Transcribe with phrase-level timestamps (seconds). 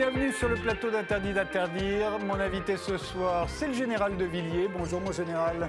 [0.00, 2.18] bienvenue sur le plateau d'Interdit d'interdire.
[2.20, 4.66] Mon invité ce soir, c'est le général de Villiers.
[4.66, 5.68] Bonjour mon général.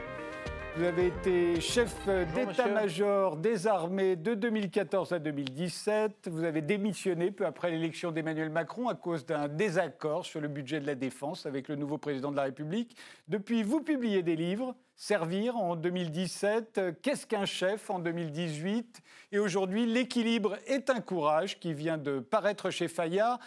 [0.78, 1.94] Vous avez été chef
[2.34, 6.30] d'état-major des armées de 2014 à 2017.
[6.32, 10.80] Vous avez démissionné peu après l'élection d'Emmanuel Macron à cause d'un désaccord sur le budget
[10.80, 12.96] de la défense avec le nouveau président de la République.
[13.28, 14.76] Depuis, vous publiez des livres.
[14.96, 21.74] Servir en 2017, Qu'est-ce qu'un chef en 2018 Et aujourd'hui, L'équilibre est un courage qui
[21.74, 23.40] vient de paraître chez Fayard.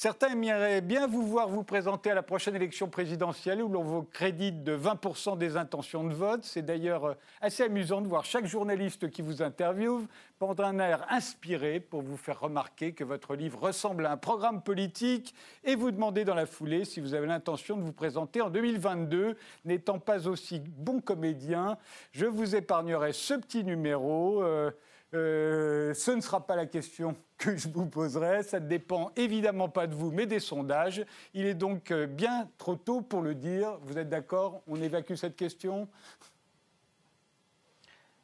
[0.00, 4.04] Certains aimeraient bien vous voir vous présenter à la prochaine élection présidentielle où l'on vous
[4.04, 6.44] crédite de 20% des intentions de vote.
[6.44, 10.06] C'est d'ailleurs euh, assez amusant de voir chaque journaliste qui vous interviewe
[10.38, 14.62] prendre un air inspiré pour vous faire remarquer que votre livre ressemble à un programme
[14.62, 18.50] politique et vous demander dans la foulée si vous avez l'intention de vous présenter en
[18.50, 19.36] 2022.
[19.64, 21.76] N'étant pas aussi bon comédien,
[22.12, 24.44] je vous épargnerai ce petit numéro.
[24.44, 24.70] Euh,
[25.14, 28.42] euh, ce ne sera pas la question que je vous poserai.
[28.42, 31.04] Ça ne dépend évidemment pas de vous, mais des sondages.
[31.34, 33.78] Il est donc euh, bien trop tôt pour le dire.
[33.82, 34.62] Vous êtes d'accord?
[34.66, 35.88] On évacue cette question?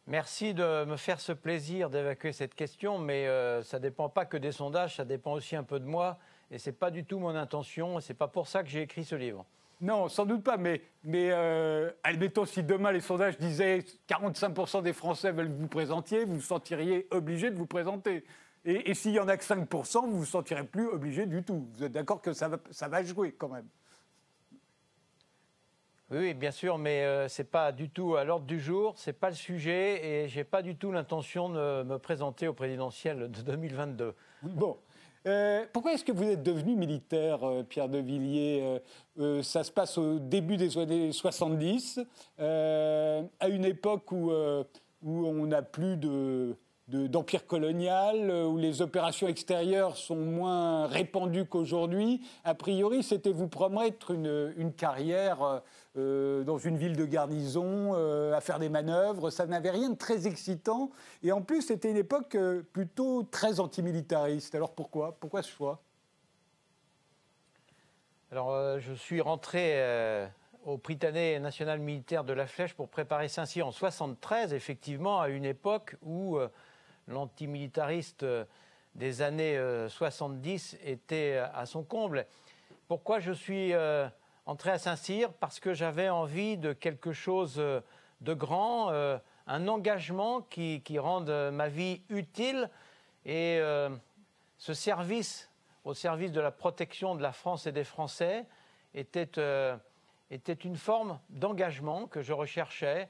[0.06, 4.26] Merci de me faire ce plaisir d'évacuer cette question, mais euh, ça ne dépend pas
[4.26, 6.18] que des sondages, ça dépend aussi un peu de moi,
[6.50, 8.68] et ce n'est pas du tout mon intention, et ce n'est pas pour ça que
[8.68, 9.46] j'ai écrit ce livre.
[9.84, 14.94] Non, sans doute pas, mais, mais euh, admettons si demain les sondages disaient 45% des
[14.94, 18.24] Français veulent que vous présentiez, vous vous sentiriez obligé de vous présenter.
[18.64, 21.68] Et, s'il y en a que 5%, vous ne vous sentirez plus obligé du tout.
[21.74, 23.68] Vous êtes d'accord que ça va, ça va jouer quand même
[26.10, 29.08] oui, bien sûr, mais euh, ce n'est pas du tout à l'ordre du jour, ce
[29.08, 32.52] n'est pas le sujet, et je n'ai pas du tout l'intention de me présenter au
[32.52, 34.14] présidentiel de 2022.
[34.42, 34.76] Bon,
[35.26, 38.80] euh, pourquoi est-ce que vous êtes devenu militaire, euh, Pierre de Villiers?
[39.18, 42.00] Euh, Ça se passe au début des années 70,
[42.38, 46.56] à une époque où, où on n'a plus de,
[46.88, 52.20] d'empire colonial, euh, où les opérations extérieures sont moins répandues qu'aujourd'hui.
[52.44, 55.60] A priori, c'était vous promettre une, une carrière euh,
[55.96, 57.94] euh, dans une ville de garnison,
[58.32, 59.30] à faire des manœuvres.
[59.30, 60.90] Ça n'avait rien de très excitant.
[61.22, 62.36] Et en plus, c'était une époque
[62.72, 64.54] plutôt très antimilitariste.
[64.54, 65.16] Alors pourquoi?
[65.18, 65.80] Pourquoi ce choix?
[68.32, 70.28] Alors, je suis rentré
[70.64, 75.44] au Prytanée national militaire de la Flèche pour préparer Saint-Cyr en 73, effectivement, à une
[75.44, 76.38] époque où
[77.08, 78.44] l'antimilitariste euh,
[78.94, 82.26] des années 70 euh, était euh, à son comble.
[82.86, 83.72] Pourquoi je suis
[84.44, 85.32] entré à Saint-Cyr?
[85.32, 88.90] Parce que j'avais envie de quelque chose de grand,
[89.46, 92.68] un engagement qui, rende ma vie utile
[93.24, 93.58] et
[94.58, 95.50] ce service
[95.84, 98.44] au service de la protection de la France et des Français
[98.92, 99.30] était,
[100.30, 103.08] était une forme d'engagement que je recherchais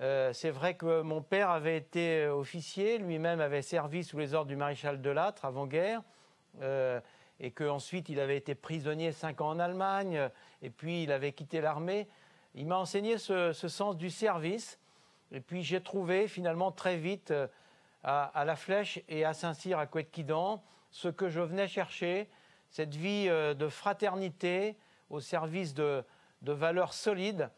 [0.00, 4.48] euh, c'est vrai que mon père avait été officier, lui-même avait servi sous les ordres
[4.48, 6.02] du maréchal de Lattre avant-guerre,
[6.62, 7.00] euh,
[7.40, 10.30] et qu'ensuite il avait été prisonnier cinq ans en Allemagne,
[10.62, 12.08] et puis il avait quitté l'armée.
[12.54, 14.78] Il m'a enseigné ce, sens du service,
[15.30, 17.46] et puis j'ai trouvé finalement très vite euh,
[18.02, 22.28] à, La Flèche et à Saint-Cyr, à Couette-Quidan, ce que je venais chercher,
[22.70, 24.76] cette vie de fraternité
[25.10, 26.04] au service de
[26.42, 27.50] valeurs solides,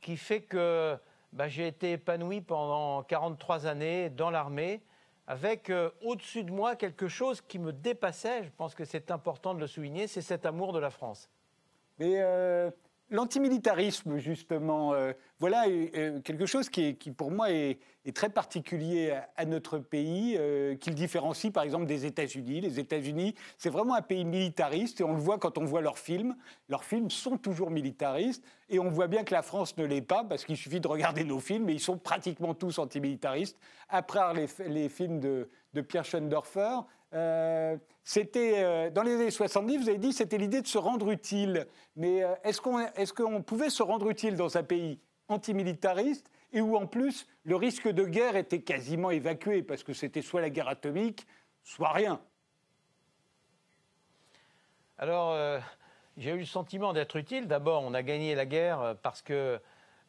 [0.00, 0.98] qui fait que
[1.32, 4.82] bah, j'ai été épanoui pendant 43 années dans l'armée,
[5.26, 9.54] avec euh, au-dessus de moi quelque chose qui me dépassait, je pense que c'est important
[9.54, 11.30] de le souligner, c'est cet amour de la France.
[12.00, 12.70] Euh,
[13.10, 15.64] l'antimilitarisme, justement, euh, voilà
[16.24, 17.78] quelque chose qui, pour moi est,
[18.14, 22.60] très particulier à, notre pays, euh, qui le différencie par exemple des États-Unis.
[22.60, 25.98] Les États-Unis, c'est vraiment un pays militariste et on le voit quand on voit leurs
[25.98, 26.34] films.
[26.68, 30.24] Leurs films sont toujours militaristes et on voit bien que la France ne l'est pas
[30.24, 33.58] parce qu'il suffit de regarder nos films et ils sont pratiquement tous antimilitaristes.
[33.88, 36.80] Après les, les films de, de Pierre Schoendorfer,
[37.14, 41.10] euh, c'était euh, dans les années 70, vous avez dit, c'était l'idée de se rendre
[41.10, 41.66] utile.
[41.96, 46.86] Mais est-ce qu'on est pouvait se rendre utile dans un pays antimilitariste et où en
[46.86, 51.26] plus le risque de guerre était quasiment évacué parce que c'était soit la guerre atomique,
[51.62, 52.20] soit rien?
[55.00, 55.58] Alors, euh,
[56.18, 57.48] j'ai eu le sentiment d'être utile.
[57.48, 59.58] D'abord, on a gagné la guerre euh, parce que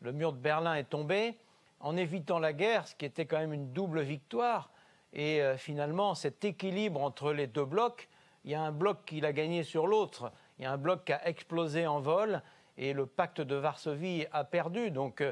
[0.01, 1.37] le mur de Berlin est tombé,
[1.79, 4.69] en évitant la guerre, ce qui était quand même une double victoire.
[5.13, 8.09] Et euh, finalement, cet équilibre entre les deux blocs,
[8.43, 11.05] il y a un bloc qui l'a gagné sur l'autre, il y a un bloc
[11.05, 12.41] qui a explosé en vol,
[12.77, 14.91] et le pacte de Varsovie a perdu.
[14.91, 15.23] Donc,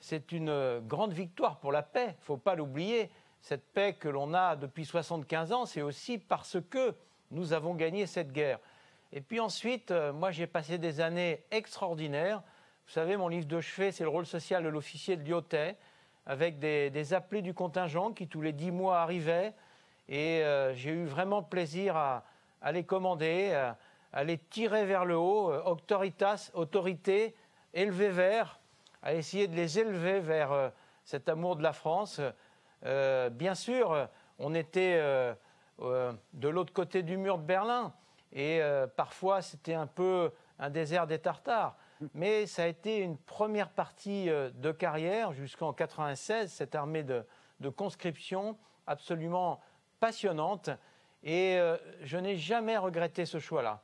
[0.00, 2.08] c'est une grande victoire pour la paix.
[2.08, 3.10] Il ne faut pas l'oublier.
[3.40, 6.94] Cette paix que l'on a depuis 75 ans, c'est aussi parce que
[7.30, 8.58] nous avons gagné cette guerre.
[9.12, 12.42] Et puis ensuite, euh, moi j'ai passé des années extraordinaires.
[12.86, 15.76] Vous savez, mon livre de chevet, c'est le rôle social de l'officier de Lyotet,
[16.28, 19.54] avec des, appelés du contingent qui tous les dix mois arrivaient.
[20.10, 22.22] Et euh, j'ai eu vraiment plaisir à,
[22.70, 23.52] les commander,
[24.12, 27.34] à les tirer vers le haut, euh, autoritas, autorité,
[27.72, 28.60] élever vers,
[29.02, 30.68] à essayer de les élever vers euh,
[31.04, 32.20] cet amour de la France.
[32.82, 34.08] Bien sûr,
[34.38, 35.00] on était
[35.80, 37.92] de l'autre côté du mur de Berlin
[38.32, 38.60] et
[38.94, 40.30] parfois c'était un peu
[40.60, 41.74] un désert des Tartares.
[42.14, 47.24] Mais ça a été une première partie de carrière jusqu'en 96, cette armée de,
[47.70, 48.56] conscription
[48.86, 49.60] absolument
[50.00, 50.70] passionnante.
[51.24, 51.58] Et
[52.02, 53.82] je n'ai jamais regretté ce choix-là.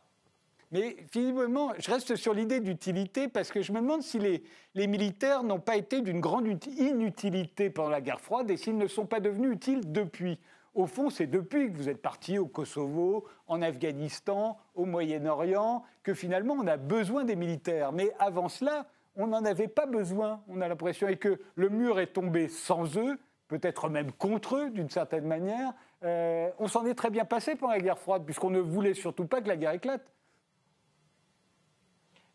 [0.70, 5.42] Mais finalement, je reste sur l'idée d'utilité parce que je me demande si les militaires
[5.42, 9.20] n'ont pas été d'une grande inutilité pendant la guerre froide et s'ils ne sont pas
[9.20, 10.38] devenus utiles depuis.
[10.74, 16.14] Au fond, c'est depuis que vous êtes parti au Kosovo, en Afghanistan, au Moyen-Orient, que
[16.14, 17.92] finalement on a besoin des militaires.
[17.92, 22.00] Mais avant cela, on n'en avait pas besoin, on a l'impression, et que le mur
[22.00, 25.72] est tombé sans eux, peut-être même contre eux d'une certaine manière.
[26.02, 29.26] Euh, on s'en est très bien passé pendant la guerre froide, puisqu'on ne voulait surtout
[29.26, 30.10] pas que la guerre éclate.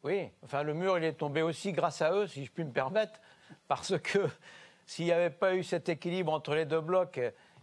[0.02, 2.72] Oui, enfin le mur il est tombé aussi grâce à eux, si je puis me
[2.72, 3.20] permettre,
[3.68, 4.20] parce que
[4.86, 7.20] s'il n'y avait pas eu cet équilibre entre les deux blocs,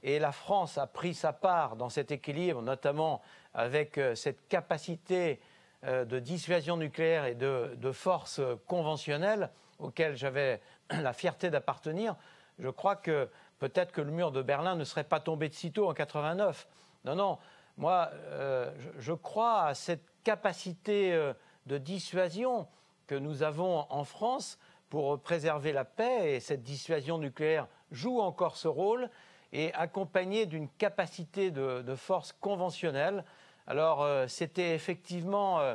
[0.06, 3.20] et la France a pris sa part dans cet équilibre, notamment
[3.54, 5.40] avec euh, cette capacité
[5.84, 9.50] euh, de dissuasion nucléaire et de, force conventionnelle
[9.80, 10.60] auquel j'avais
[10.90, 12.14] la fierté d'appartenir,
[12.60, 15.90] je crois que peut-être que le mur de Berlin ne serait pas tombé de sitôt
[15.90, 16.68] en 89.
[17.04, 17.38] Non, non,
[17.76, 21.32] moi, euh, je, crois à cette capacité
[21.66, 22.68] de dissuasion
[23.08, 24.58] que nous avons en France
[24.88, 29.10] pour préserver la paix, et cette dissuasion nucléaire joue encore ce rôle,
[29.52, 33.24] et accompagnée d'une capacité de, force conventionnelle.
[33.66, 35.74] Alors euh, c'était effectivement euh,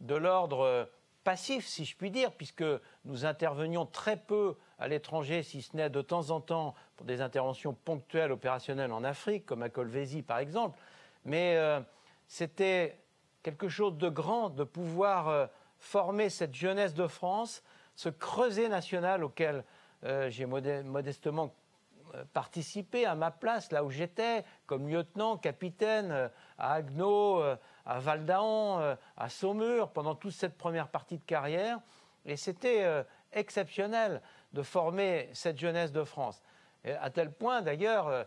[0.00, 0.84] de l'ordre euh,
[1.24, 2.64] passif, si je puis dire, puisque
[3.04, 7.20] nous intervenions très peu à l'étranger, si ce n'est de temps en temps pour des
[7.20, 10.78] interventions ponctuelles opérationnelles en Afrique, comme à Colvézi par exemple.
[11.24, 11.58] Mais
[12.28, 12.98] c'était
[13.42, 17.62] quelque chose de grand de pouvoir former cette jeunesse de France,
[17.94, 19.64] ce creuset national auquel
[20.28, 21.52] j'ai modestement
[22.32, 27.42] participé à ma place, là où j'étais, comme lieutenant, capitaine, à Agneau,
[27.86, 31.78] à Valdaon, à Saumur, pendant toute cette première partie de carrière.
[32.24, 34.22] Et c'était exceptionnel
[34.52, 36.42] de former cette jeunesse de France.
[36.84, 38.26] à tel point d'ailleurs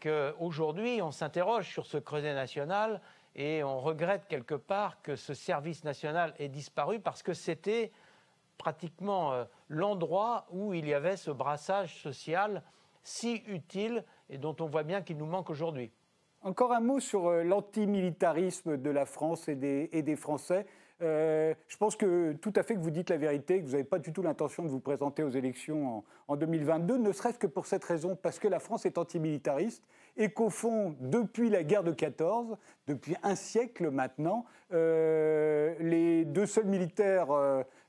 [0.00, 3.00] qu'aujourd'hui, on s'interroge sur ce creuset national
[3.34, 7.92] et on regrette quelque part que ce service national ait disparu parce que c'était
[8.58, 12.62] pratiquement euh, l'endroit où il y avait ce brassage social
[13.02, 15.90] si utile et dont on voit bien qu'il nous manque aujourd'hui.
[16.42, 20.66] Encore un mot sur euh, l'antimilitarisme de la France et des, Français.
[21.02, 23.84] Euh, je pense que tout à fait que vous dites la vérité, que vous n'avez
[23.84, 27.46] pas du tout l'intention de vous présenter aux élections en, en 2022, ne serait-ce que
[27.46, 29.84] pour cette raison, parce que la France est antimilitariste
[30.16, 32.56] et qu'au fond, depuis la guerre de 14,
[32.86, 37.28] depuis un siècle maintenant, euh, les deux seuls militaires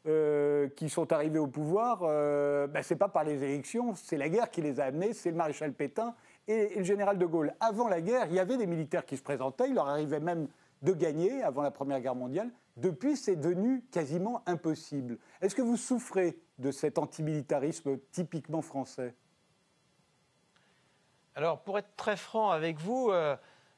[0.08, 4.30] euh, qui sont arrivés au pouvoir, ben, ce n'est pas par les élections, c'est la
[4.30, 6.16] guerre qui les a amenés, c'est le maréchal Pétain
[6.48, 7.54] et, le général de Gaulle.
[7.60, 10.48] Avant la guerre, il y avait des militaires qui se présentaient, il leur arrivait même
[10.82, 12.50] de gagner avant la Première Guerre mondiale.
[12.78, 15.18] Depuis, c'est devenu quasiment impossible.
[15.42, 19.14] Est-ce que vous souffrez de cet antimilitarisme typiquement français?
[21.36, 23.36] Alors, pour être très franc avec vous, euh,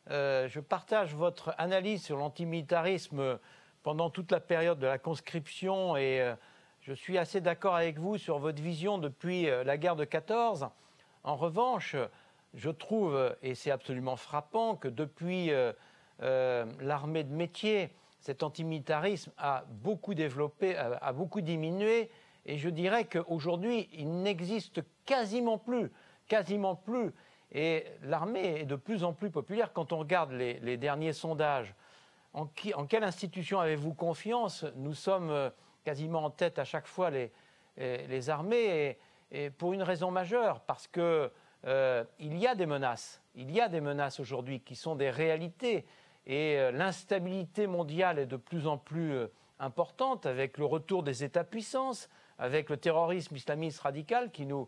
[0.09, 3.39] euh, je partage votre analyse sur l'antimilitarisme
[3.83, 6.35] pendant toute la période de la conscription et euh,
[6.81, 10.67] je suis assez d'accord avec vous sur votre vision depuis la guerre de 14.
[11.23, 11.95] En revanche,
[12.53, 15.49] je trouve, et c'est absolument frappant, que depuis
[16.19, 22.09] l'armée de métier, cet antimilitarisme a beaucoup développé, a beaucoup diminué,
[22.45, 25.91] et je dirais qu'aujourd'hui, il n'existe quasiment plus,
[26.27, 27.13] quasiment plus.
[27.51, 29.71] Et l'armée est de plus en plus populaire.
[29.73, 31.73] Quand on regarde les, derniers sondages,
[32.33, 34.65] en, quelle institution avez-vous confiance?
[34.75, 35.49] Nous sommes euh,
[35.83, 37.31] quasiment en tête à chaque fois les,
[37.77, 38.97] les armées,
[39.31, 41.29] et, pour une raison majeure, parce qu'il
[41.65, 43.21] euh, y a des menaces.
[43.35, 45.85] Il y a des menaces aujourd'hui qui sont des réalités.
[46.25, 49.27] Et euh, l'instabilité mondiale est de plus en plus
[49.59, 54.67] importante avec le retour des États-puissances, avec le terrorisme islamiste radical qui nous,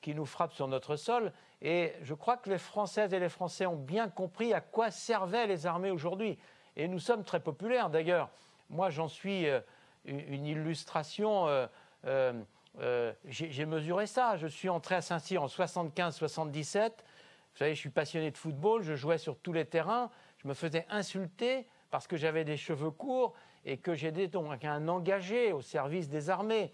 [0.00, 1.32] qui nous frappe sur notre sol.
[1.62, 5.46] Et je crois que les Françaises et les Français ont bien compris à quoi servaient
[5.46, 6.38] les armées aujourd'hui.
[6.76, 8.30] Et nous sommes très populaires d'ailleurs.
[8.70, 9.60] Moi, j'en suis euh,
[10.04, 11.48] une illustration.
[11.48, 11.66] Euh,
[12.04, 14.36] euh, j'ai mesuré ça.
[14.36, 16.90] Je suis entré à Saint-Cyr en 75-77.
[16.90, 18.82] Vous savez, je suis passionné de football.
[18.82, 20.10] Je jouais sur tous les terrains.
[20.38, 25.52] Je me faisais insulter parce que j'avais des cheveux courts et que j'étais un engagé
[25.52, 26.72] au service des armées.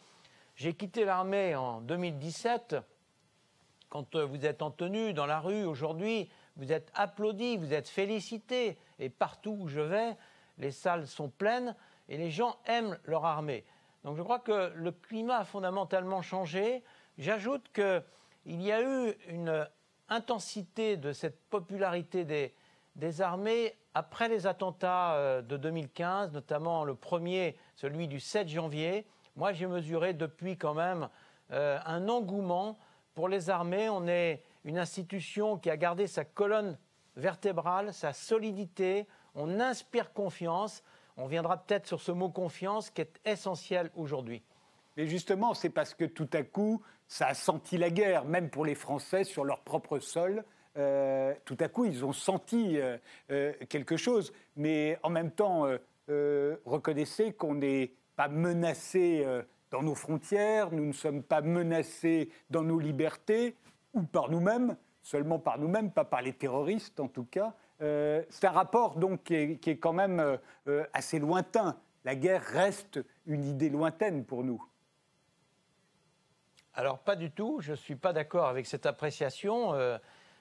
[0.57, 2.77] J'ai quitté l'armée en 2017
[3.93, 8.79] quand vous êtes en tenue dans la rue aujourd'hui, vous êtes applaudi, vous êtes félicité.
[9.03, 10.17] Et partout où je vais,
[10.59, 11.75] les salles sont pleines
[12.09, 13.65] et les gens aiment leur armée.
[14.05, 16.85] Donc je crois que le climat a fondamentalement changé.
[17.19, 19.67] J'ajoute qu'il y a eu une
[20.09, 22.25] intensité de cette popularité
[22.97, 29.07] des, armées après les attentats euh, de 2015, notamment le premier, celui du 7 janvier.
[29.37, 31.09] Moi, j'ai mesuré depuis quand même
[31.51, 32.79] euh, un engouement
[33.15, 33.89] pour les armées.
[33.89, 36.79] On est une institution qui a gardé sa colonne
[37.17, 39.07] vertébrale, sa solidité.
[39.35, 40.83] On inspire confiance.
[41.17, 44.43] On viendra peut-être sur ce mot confiance qui est essentiel aujourd'hui.
[44.97, 48.65] Mais justement, c'est parce que tout à coup, ça a senti la guerre, même pour
[48.65, 50.45] les Français sur leur propre sol.
[50.77, 52.97] Euh, tout à coup, ils ont senti euh,
[53.31, 54.33] euh, quelque chose.
[54.57, 55.67] Mais en même temps,
[56.65, 59.27] reconnaissez qu'on n'est pas menacé
[59.71, 63.57] dans nos frontières, nous ne sommes pas menacés dans nos libertés,
[63.95, 67.55] ou par nous-mêmes, seulement par nous-mêmes, pas par les terroristes en tout cas.
[67.81, 70.39] C'est un rapport donc qui est quand même
[70.93, 71.77] assez lointain.
[72.05, 74.65] La guerre reste une idée lointaine pour nous.
[76.75, 79.75] Alors pas du tout, je ne suis pas d'accord avec cette appréciation.
[79.75, 79.99] Euh,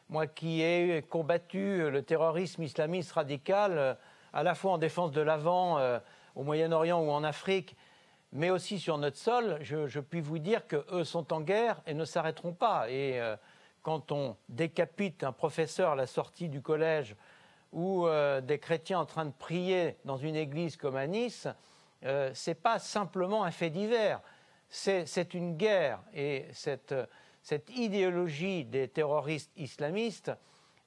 [0.08, 3.94] moi qui ai combattu le terrorisme islamiste radical, euh,
[4.32, 6.00] à la fois en défense de l'avant euh,
[6.36, 7.75] au Moyen-Orient ou en Afrique,
[8.32, 12.06] mais aussi sur notre sol, je, puis vous dire qu'eux sont en guerre et ne
[12.06, 12.88] s'arrêteront pas.
[13.81, 17.15] Quand on décapite un professeur à la sortie du collège
[17.71, 18.05] ou
[18.43, 21.47] des chrétiens en train de prier dans une église comme à Nice,
[22.03, 24.21] ce n'est pas simplement un fait divers.
[24.71, 26.00] C'est une guerre.
[26.13, 26.93] Et cette,
[27.75, 30.31] idéologie des terroristes islamistes,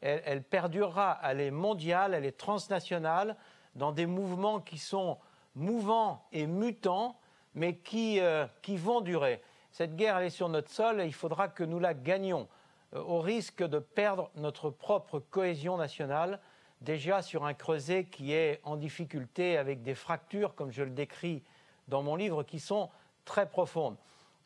[0.00, 3.36] elle, perdurera, elle est mondiale, elle est transnationale,
[3.74, 5.18] dans des mouvements qui sont
[5.54, 7.18] mouvants et mutants,
[7.54, 9.42] mais qui, euh, vont durer.
[9.70, 12.53] Cette guerre, elle est sur notre sol et il faudra que nous la gagnions, euh,
[12.94, 16.40] au risque de perdre notre propre cohésion nationale,
[16.80, 21.42] déjà sur un creuset qui est en difficulté avec des fractures, comme je le décris
[21.88, 22.90] dans mon livre, qui sont
[23.24, 23.96] très profonde.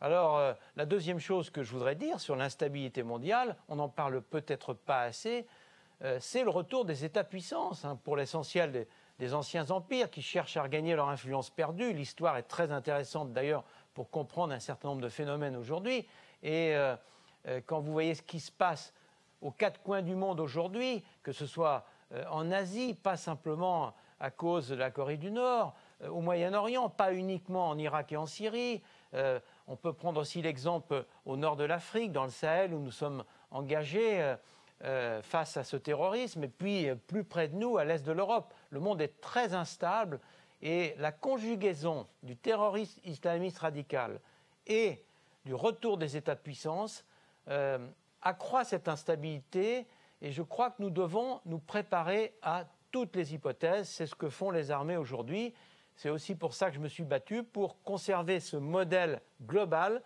[0.00, 4.21] Alors, euh, la deuxième chose que je voudrais dire sur l'instabilité mondiale, on n'en parle
[4.23, 5.47] peut-être pas assez,
[6.05, 8.87] euh, c'est le retour des États-puissances, hein, pour l'essentiel
[9.19, 11.93] des, anciens empires qui cherchent à regagner leur influence perdue.
[11.93, 13.64] L'histoire est très intéressante d'ailleurs
[13.95, 16.07] pour comprendre un certain nombre de phénomènes aujourd'hui.
[16.45, 16.95] Et euh,
[17.67, 18.93] quand vous voyez ce qui se passe
[19.40, 21.85] aux quatre coins du monde aujourd'hui, que ce soit
[22.31, 27.12] en Asie, pas simplement à cause de la Corée du Nord, euh, au Moyen-Orient, pas
[27.12, 28.83] uniquement en Irak et en Syrie.
[29.14, 32.90] Euh, on peut prendre aussi l'exemple au nord de l'Afrique, dans le Sahel, où nous
[32.90, 34.37] sommes engagés
[34.85, 38.52] euh, face à ce terrorisme, et puis plus près de nous, à l'est de l'Europe.
[38.71, 40.21] Le monde est très instable
[40.61, 44.21] et la conjugaison du terrorisme islamiste radical
[44.67, 45.05] et
[45.45, 46.17] du retour des
[47.49, 49.87] États-puissance accroît cette instabilité
[50.21, 53.88] et je crois que nous devons nous préparer à toutes les hypothèses.
[53.88, 55.55] C'est ce que font les armées aujourd'hui.
[55.95, 60.02] C'est aussi pour ça que je me suis battu pour conserver ce modèle global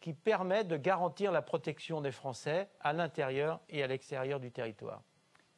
[0.00, 5.02] qui permet de garantir la protection des Français à l'intérieur et à l'extérieur du territoire.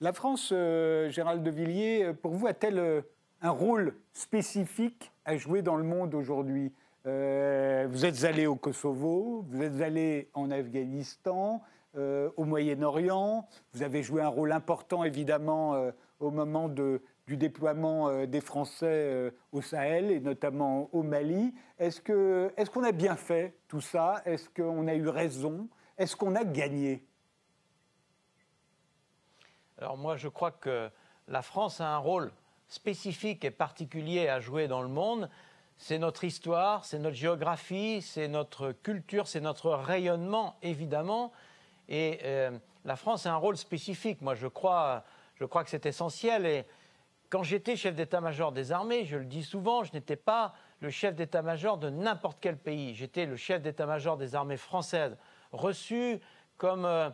[0.00, 3.02] La France, euh, Gérald de Villiers, euh, pour vous, a-t-elle euh,
[3.40, 6.72] un rôle spécifique à jouer dans le monde aujourd'hui?
[7.88, 11.62] Vous êtes allé au Kosovo, vous êtes allé en Afghanistan,
[11.94, 18.40] au Moyen-Orient, vous avez joué un rôle important évidemment au moment du déploiement euh, des
[18.40, 21.54] Français euh, au Sahel et notamment au Mali.
[21.78, 24.22] Est-ce qu'on est qu'on a bien fait tout ça?
[24.24, 25.68] Est-ce qu'on a eu raison?
[25.96, 27.04] Est-ce qu'on a gagné?
[29.78, 30.90] Alors moi, je crois que
[31.28, 32.32] la France a un rôle
[32.66, 35.28] spécifique et particulier à jouer dans le monde.
[35.80, 41.32] C'est notre histoire, c'est notre géographie, c'est notre culture, c'est notre rayonnement, évidemment.
[41.88, 42.50] Et euh,
[42.84, 44.20] la France a un rôle spécifique.
[44.20, 45.04] Moi, je crois,
[45.36, 46.46] je crois que c'est essentiel.
[46.46, 46.66] Et
[47.30, 51.14] quand j'étais chef d'état-major des armées, je le dis souvent, je n'étais pas le chef
[51.14, 52.92] d'état-major de n'importe quel pays.
[52.96, 55.16] J'étais le chef d'état-major des armées françaises,
[55.52, 56.18] reçu
[56.56, 57.08] comme euh,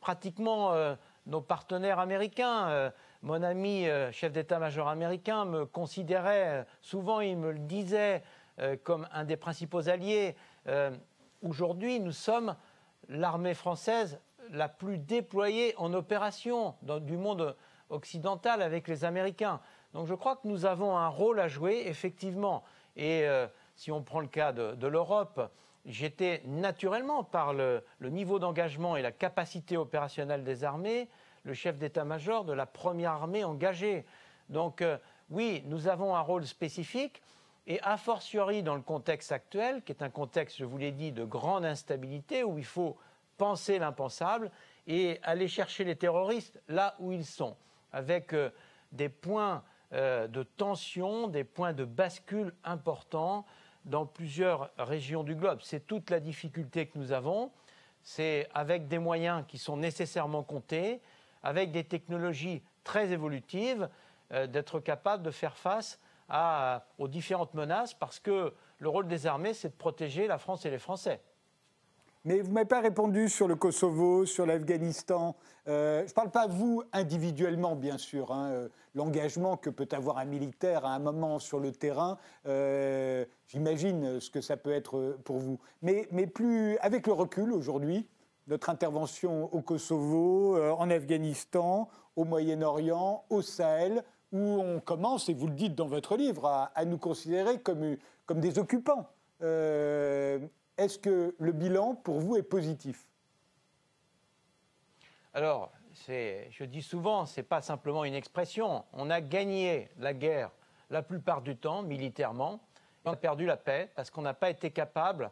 [0.00, 2.92] pratiquement euh, nos partenaires américains.
[3.24, 8.22] Euh, mon ami chef d'état-major américain me considérait, souvent il me le disait,
[8.82, 10.34] comme un des principaux alliés.
[11.42, 12.56] Aujourd'hui, nous sommes
[13.08, 14.20] l'armée française
[14.50, 17.56] la plus déployée en opération dans, du monde
[17.90, 19.60] occidentale avec les Américains.
[19.94, 22.64] Donc je crois que nous avons un rôle à jouer, effectivement.
[22.96, 23.46] Et euh,
[23.76, 25.40] si on prend le cas de, l'Europe,
[25.86, 31.08] j'étais naturellement, par le, niveau d'engagement et la capacité opérationnelle des armées,
[31.48, 34.04] le chef d'état-major de la première armée engagée.
[34.50, 34.98] Donc euh,
[35.30, 37.22] oui, nous avons un rôle spécifique.
[37.66, 41.12] Et a fortiori dans le contexte actuel, qui est un contexte, je vous l'ai dit,
[41.12, 42.96] de grande instabilité, où il faut
[43.36, 44.50] penser l'impensable
[44.86, 47.56] et aller chercher les terroristes là où ils sont
[47.92, 48.50] avec euh,
[48.92, 53.46] des points de tension, des points de bascule importants
[53.86, 55.60] dans plusieurs régions du globe.
[55.62, 57.50] C'est toute la difficulté que nous avons.
[58.02, 61.00] C'est avec des moyens qui sont nécessairement comptés,
[61.48, 63.88] avec des technologies très évolutives,
[64.32, 65.98] euh, d'être capable de faire face
[66.98, 70.70] aux différentes menaces, parce que le rôle des armées, c'est de protéger la France et
[70.70, 71.22] les Français.
[72.26, 75.36] Mais vous ne m'avez pas répondu sur le Kosovo, sur l'Afghanistan.
[75.68, 78.30] Euh, je ne parle pas vous individuellement, bien sûr.
[78.30, 82.18] Hein, euh, l'engagement que peut avoir un militaire à un moment sur le terrain,
[83.46, 85.58] j'imagine ce que ça peut être pour vous.
[85.80, 88.06] Mais, mais plus avec le recul aujourd'hui,
[88.48, 94.02] notre intervention au Kosovo, en Afghanistan, au Moyen-Orient, au Sahel,
[94.32, 97.96] où on commence, et vous le dites dans votre livre, à, nous considérer comme,
[98.40, 99.06] des occupants.
[99.40, 103.06] Est-ce que le bilan, pour vous, est positif?
[105.34, 105.70] Alors,
[106.06, 108.84] je dis souvent, ce n'est pas simplement une expression.
[108.92, 110.50] On a gagné la guerre
[110.90, 112.60] la plupart du temps, militairement.
[113.04, 115.30] On a perdu la paix parce qu'on n'a pas été capable,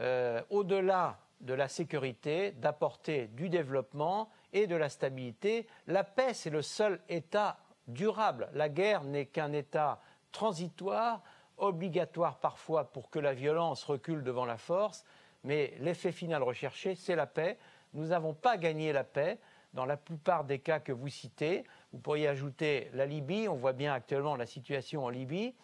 [0.00, 5.66] euh, au-delà de la sécurité, d'apporter du développement et de la stabilité.
[5.86, 8.48] La paix, c'est le seul état durable.
[8.52, 10.00] La guerre n'est qu'un état
[10.32, 11.22] transitoire
[11.56, 15.04] obligatoire parfois pour que la violence recule devant la force,
[15.44, 17.58] mais l'effet final recherché, c'est la paix.
[17.94, 19.38] Nous n'avons pas gagné la paix
[19.74, 21.64] dans la plupart des cas que vous citez.
[21.92, 25.54] Vous pourriez ajouter la Libye, on voit bien actuellement la situation en Libye,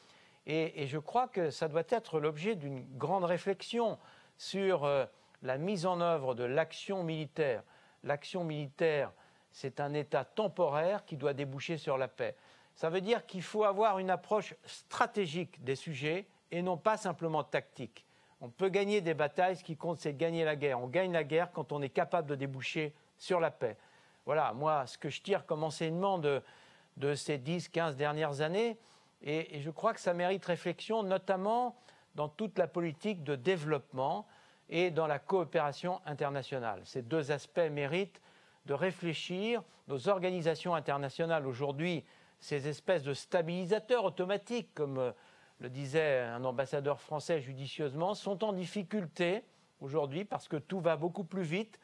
[0.46, 3.98] et, je crois que ça doit être l'objet d'une grande réflexion
[4.36, 5.06] sur euh,
[5.44, 7.62] la mise en œuvre de l'action militaire.
[8.02, 9.12] L'action militaire,
[9.52, 12.34] c'est un état temporaire qui doit déboucher sur la paix.
[12.74, 17.44] Ça veut dire qu'il faut avoir une approche stratégique des sujets et non pas simplement
[17.44, 18.04] tactique.
[18.40, 20.80] On peut gagner des batailles, ce qui compte, c'est gagner la guerre.
[20.80, 23.76] On gagne la guerre quand on est capable de déboucher sur la paix.
[24.26, 26.42] Voilà, moi, ce que je tire comme enseignement de,
[27.14, 28.78] ces 10, 15 dernières années,
[29.22, 31.76] et, je crois que ça mérite réflexion, notamment
[32.14, 34.26] dans toute la politique de développement
[34.68, 36.80] et dans la coopération internationale.
[36.84, 38.20] Ces deux aspects méritent
[38.66, 39.62] de réfléchir.
[39.88, 42.04] Nos organisations internationales aujourd'hui
[42.44, 45.12] ces espèces de stabilisateurs automatiques, comme euh,
[45.60, 49.42] le disait un ambassadeur français judicieusement, sont en difficulté
[49.80, 51.80] aujourd'hui parce que tout va beaucoup plus vite,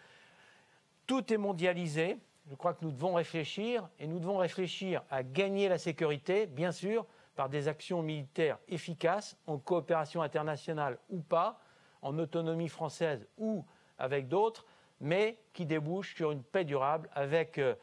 [1.06, 2.18] tout est mondialisé.
[2.50, 6.72] Je crois que nous devons réfléchir et nous devons réfléchir à gagner la sécurité, bien
[6.72, 11.58] sûr, par des actions militaires efficaces, en coopération internationale ou pas,
[12.02, 13.64] en autonomie française ou
[13.98, 14.66] avec d'autres,
[15.00, 17.74] mais qui débouchent sur une paix durable avec euh,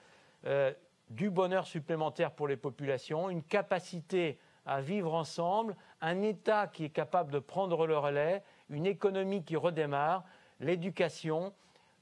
[0.46, 0.74] euh,
[1.10, 6.90] du bonheur supplémentaire pour les populations, une capacité à vivre ensemble, un État qui est
[6.90, 10.26] capable de prendre le relais, une économie qui redémarre,
[10.60, 11.54] l'éducation,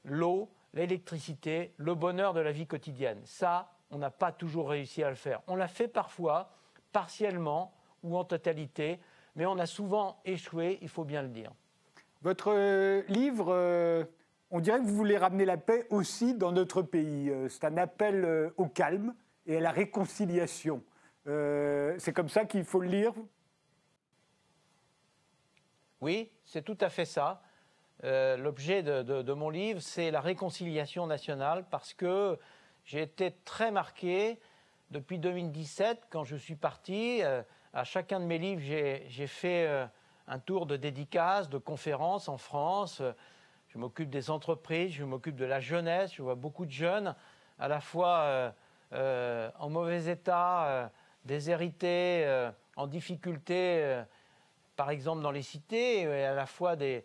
[0.04, 3.20] l'eau, l'électricité, le bonheur de la vie quotidienne.
[3.24, 5.40] Ça, on n'a pas toujours réussi à le faire.
[5.46, 6.50] On l'a fait parfois,
[6.92, 9.00] partiellement ou en totalité,
[9.36, 11.52] mais on a souvent échoué, il faut bien le dire.
[12.22, 14.04] Votre euh, livre euh,
[14.50, 17.30] on dirait que vous voulez ramener la paix aussi dans notre pays.
[17.30, 19.14] Euh, c'est un appel euh, au calme
[19.46, 20.82] et à la réconciliation.
[21.26, 23.12] Euh, c'est comme ça qu'il faut le lire
[26.00, 27.42] Oui, c'est tout à fait ça.
[28.02, 32.38] L'objet de, mon livre, c'est la réconciliation nationale parce que
[32.84, 34.38] j'ai été très marqué
[34.90, 37.22] depuis 2017 quand je suis parti.
[37.72, 39.88] à chacun de mes livres, j'ai fait
[40.28, 43.02] un tour de dédicaces, de conférences en France
[43.76, 47.14] je m'occupe des entreprises, je m'occupe de la jeunesse, je vois beaucoup de jeunes
[47.58, 48.50] à la fois euh,
[48.94, 50.88] euh, en mauvais état, euh,
[51.26, 54.02] déshérités, en difficulté,
[54.76, 57.04] par exemple dans les cités, et à la fois des,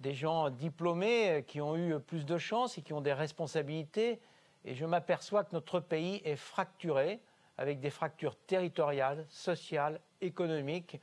[0.00, 4.20] des gens diplômés qui ont eu plus de chance et qui ont des responsabilités.
[4.66, 7.20] Et je m'aperçois que notre pays est fracturé,
[7.56, 11.00] avec des fractures territoriales, sociales, économiques.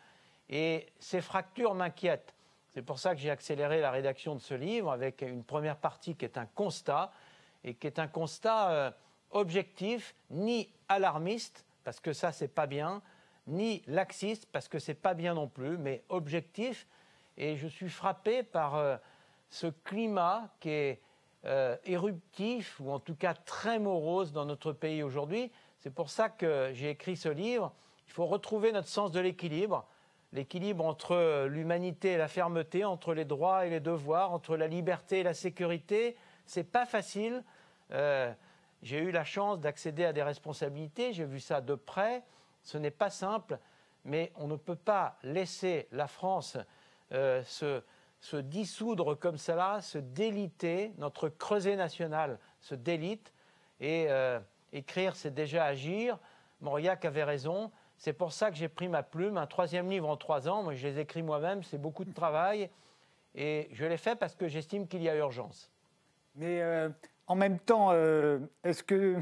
[0.50, 2.34] Et ces fractures m'inquiètent.
[2.70, 6.16] C'est pour ça que j'ai accéléré la rédaction de ce livre avec une première partie
[6.16, 7.12] qui est un constat,
[7.64, 8.92] et qui est un constat euh,
[9.32, 13.02] objectif, ni alarmiste, parce que ça, c'est pas bien,
[13.48, 16.88] ni laxiste, parce que c'est pas bien non plus, mais objectif.
[17.38, 18.98] Et je suis frappé par euh,
[19.50, 21.02] ce climat qui est
[21.46, 25.52] euh, éruptif, ou en tout cas très morose dans notre pays aujourd'hui.
[25.80, 27.74] C'est pour ça que j'ai écrit ce livre.
[28.08, 29.88] Il faut retrouver notre sens de l'équilibre
[30.34, 35.20] l'équilibre entre l'humanité et la fermeté, entre les droits et les devoirs, entre la liberté
[35.20, 36.18] et la sécurité.
[36.46, 37.44] C'est pas facile.
[37.92, 38.32] Euh,
[38.84, 42.24] j'ai eu la chance d'accéder à des responsabilités, j'ai vu ça de près.
[42.64, 43.58] Ce n'est pas simple,
[44.06, 46.58] mais on ne peut pas laisser la France
[47.14, 53.34] euh, se, dissoudre comme cela, se déliter, notre creuset national se délite.
[53.80, 54.40] Et euh,
[54.74, 56.20] écrire, c'est déjà agir.
[56.62, 60.18] Mauriac avait raison C'est pour ça que j'ai pris ma plume, un troisième livre en
[60.18, 60.64] trois ans.
[60.64, 62.70] Moi, je les écris moi-même, c'est beaucoup de travail.
[63.34, 65.72] Et je l'ai fait parce que j'estime qu'il y a urgence.
[66.36, 66.90] Mais euh,
[67.26, 69.18] en même temps, euh, est-ce que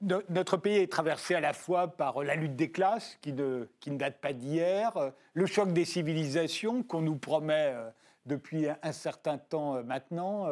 [0.00, 4.18] notre pays est traversé à la fois par la lutte des classes, qui ne, date
[4.20, 7.90] pas d'hier, le choc des civilisations qu'on nous promet euh,
[8.24, 10.46] depuis un certain temps maintenant,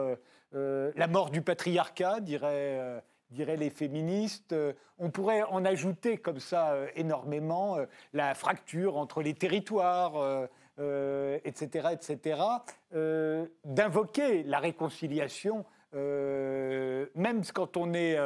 [0.53, 4.53] la mort du patriarcat, dirait diraient les féministes.
[4.53, 10.49] Euh, on pourrait en ajouter comme ça euh, énormément euh, la fracture entre les territoires,
[11.45, 12.41] etc., etc.,
[13.64, 15.64] d'invoquer la réconciliation.
[15.93, 18.17] même, quand on est,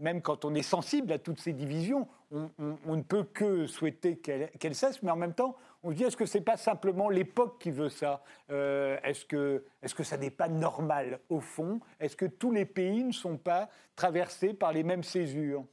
[0.00, 4.74] même quand on est sensible à toutes ces divisions, on, ne peut que souhaiter qu'elles
[4.74, 7.60] cessent, mais en même temps, on se dit, est-ce que ce n'est pas simplement l'époque
[7.60, 12.16] qui veut ça euh, Est-ce que, est que ça n'est pas normal au fond Est-ce
[12.16, 15.64] que tous les pays ne sont pas traversés par les mêmes césures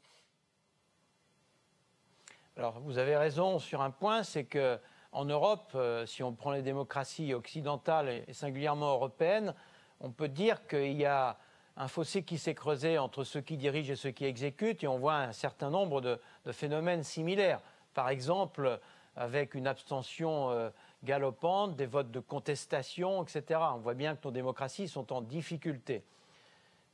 [2.55, 4.79] Alors, vous avez raison sur un point, c'est que
[5.11, 9.55] en Europe, euh, si on prend les démocraties occidentales et singulièrement européennes,
[10.01, 11.37] on peut dire qu'il y a
[11.77, 14.99] un fossé qui s'est creusé entre ceux qui dirigent et ceux qui exécutent, et on
[14.99, 16.19] voit un certain nombre de
[16.51, 17.61] phénomènes similaires.
[17.93, 18.79] Par exemple,
[19.15, 20.69] avec une abstention euh,
[21.03, 23.59] galopante, des votes de contestation, etc.
[23.73, 26.03] On voit bien que nos démocraties sont en difficulté.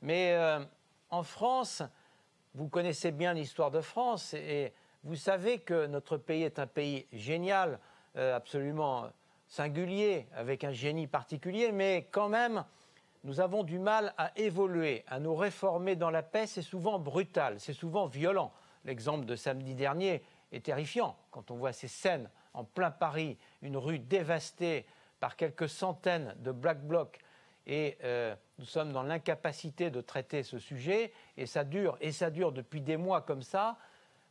[0.02, 0.60] Mais euh,
[1.10, 1.82] en France,
[2.54, 4.72] vous connaissez bien l'histoire de France et
[5.04, 7.80] vous savez que notre pays est un pays génial,
[8.16, 9.08] euh, absolument
[9.48, 12.64] singulier, avec un génie particulier, mais quand même,
[13.24, 16.46] nous avons du mal à évoluer, à nous réformer dans la paix.
[16.46, 18.52] C'est souvent brutal, c'est souvent violent.
[18.84, 23.76] L'exemple de samedi dernier est terrifiant quand on voit ces scènes en plein Paris, une
[23.76, 24.86] rue dévastée
[25.20, 27.18] par quelques centaines de Black Blocs.
[27.66, 32.30] Et euh, nous sommes dans l'incapacité de traiter ce sujet, et ça dure, et ça
[32.30, 33.78] dure depuis des mois comme ça.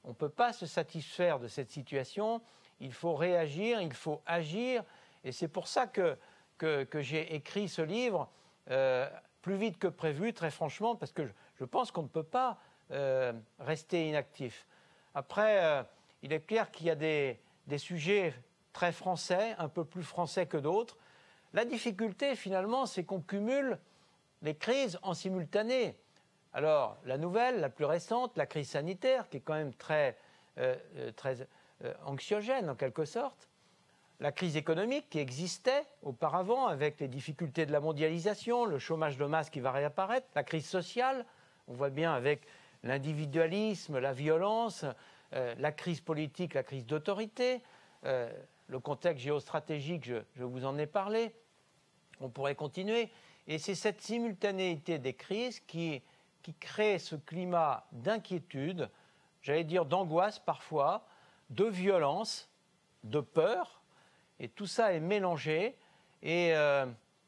[0.03, 2.41] On ne peut pas se satisfaire de cette situation.
[2.79, 4.83] Il faut réagir, il faut agir,
[5.23, 6.17] et c'est pour ça que,
[6.57, 8.29] que, j'ai écrit ce livre
[8.69, 9.09] euh,
[9.41, 11.25] plus vite que prévu, très franchement, parce que
[11.59, 12.57] je, pense qu'on ne peut pas
[12.91, 14.67] euh, rester inactif.
[15.13, 15.85] Après,
[16.23, 17.39] il est clair qu'il y a des,
[17.77, 18.33] sujets
[18.73, 20.97] très français, un peu plus français que d'autres.
[21.53, 23.77] La difficulté, finalement, c'est qu'on cumule
[24.41, 25.95] les crises en simultané.
[26.53, 30.17] Alors, la nouvelle, la plus récente, la crise sanitaire, qui est quand même très,
[30.57, 31.11] euh, euh,
[31.83, 33.49] euh, anxiogène en quelque sorte,
[34.19, 39.25] la crise économique qui existait auparavant avec les difficultés de la mondialisation, le chômage de
[39.25, 41.25] masse qui va réapparaître, la crise sociale,
[41.67, 42.43] on voit bien avec
[42.83, 44.85] l'individualisme, la violence,
[45.33, 47.61] euh, la crise politique, la crise d'autorité,
[48.05, 48.29] euh,
[48.67, 51.33] le contexte géostratégique, je, vous en ai parlé.
[52.19, 53.09] On pourrait continuer.
[53.47, 56.03] Et c'est cette simultanéité des crises qui,
[56.59, 58.89] crée ce climat d'inquiétude,
[59.41, 61.05] j'allais dire d'angoisse parfois,
[61.49, 62.49] de violence,
[63.03, 63.81] de peur.
[64.39, 65.77] Et tout ça est mélangé.
[66.23, 66.85] Et euh,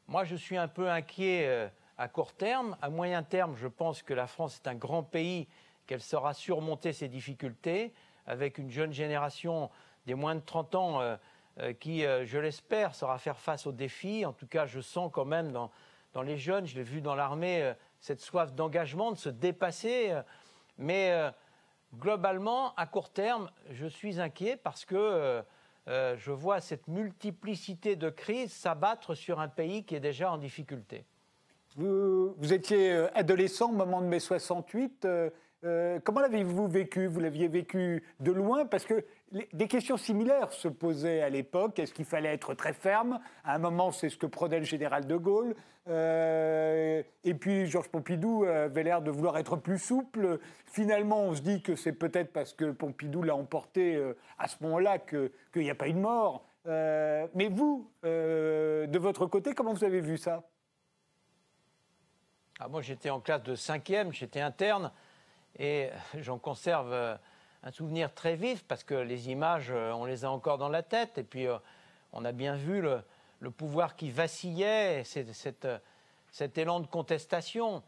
[0.08, 2.76] moi, je suis un peu inquiet à court terme.
[2.82, 5.48] À moyen terme, je pense que la France est un grand pays
[5.86, 7.92] qu'elle saura surmonter ces difficultés
[8.26, 9.70] avec une jeune génération
[10.06, 11.16] des moins de 30 ans euh,
[11.60, 14.24] euh, qui, euh, je l'espère, saura faire face aux défis.
[14.24, 15.70] En tout cas, je sens quand même dans,
[16.12, 20.12] dans les jeunes, je l'ai vu dans l'armée, cette soif d'engagement, de se dépasser.
[20.78, 21.12] mais
[21.98, 25.42] globalement, à court terme, je suis inquiet parce que
[25.88, 31.04] je vois cette multiplicité de crises s'abattre sur un pays qui est déjà en difficulté.
[31.74, 35.08] Vous, vous étiez adolescent au moment de mai 68.
[35.64, 37.06] Euh, comment l'avez-vous vécu?
[37.06, 38.66] Vous l'aviez vécu de loin?
[38.66, 39.04] Parce que
[39.52, 41.78] des questions similaires se posaient à l'époque.
[41.78, 43.18] Est-ce qu'il fallait être très ferme?
[43.44, 45.54] À un moment, c'est ce que prenait le général de Gaulle.
[45.88, 50.38] Euh, et puis Georges Pompidou avait l'air de vouloir être plus souple.
[50.66, 54.56] Finalement, on se dit que c'est peut-être parce que Pompidou l'a emporté euh, à ce
[54.62, 56.46] moment-là qu'il n'y a pas eu de mort.
[56.66, 60.42] mais vous, de votre côté, comment vous avez vu ça?
[62.60, 64.92] Ah, Moi, j'étais en classe de 5e, j'étais interne.
[65.58, 67.16] Et j'en conserve euh,
[67.62, 70.82] un souvenir très vif parce que les images, euh, on les a encore dans la
[70.82, 71.18] tête.
[71.18, 71.56] Et puis, euh,
[72.12, 73.02] on a bien vu le,
[73.50, 77.82] pouvoir qui vacillait, cet élan de contestation.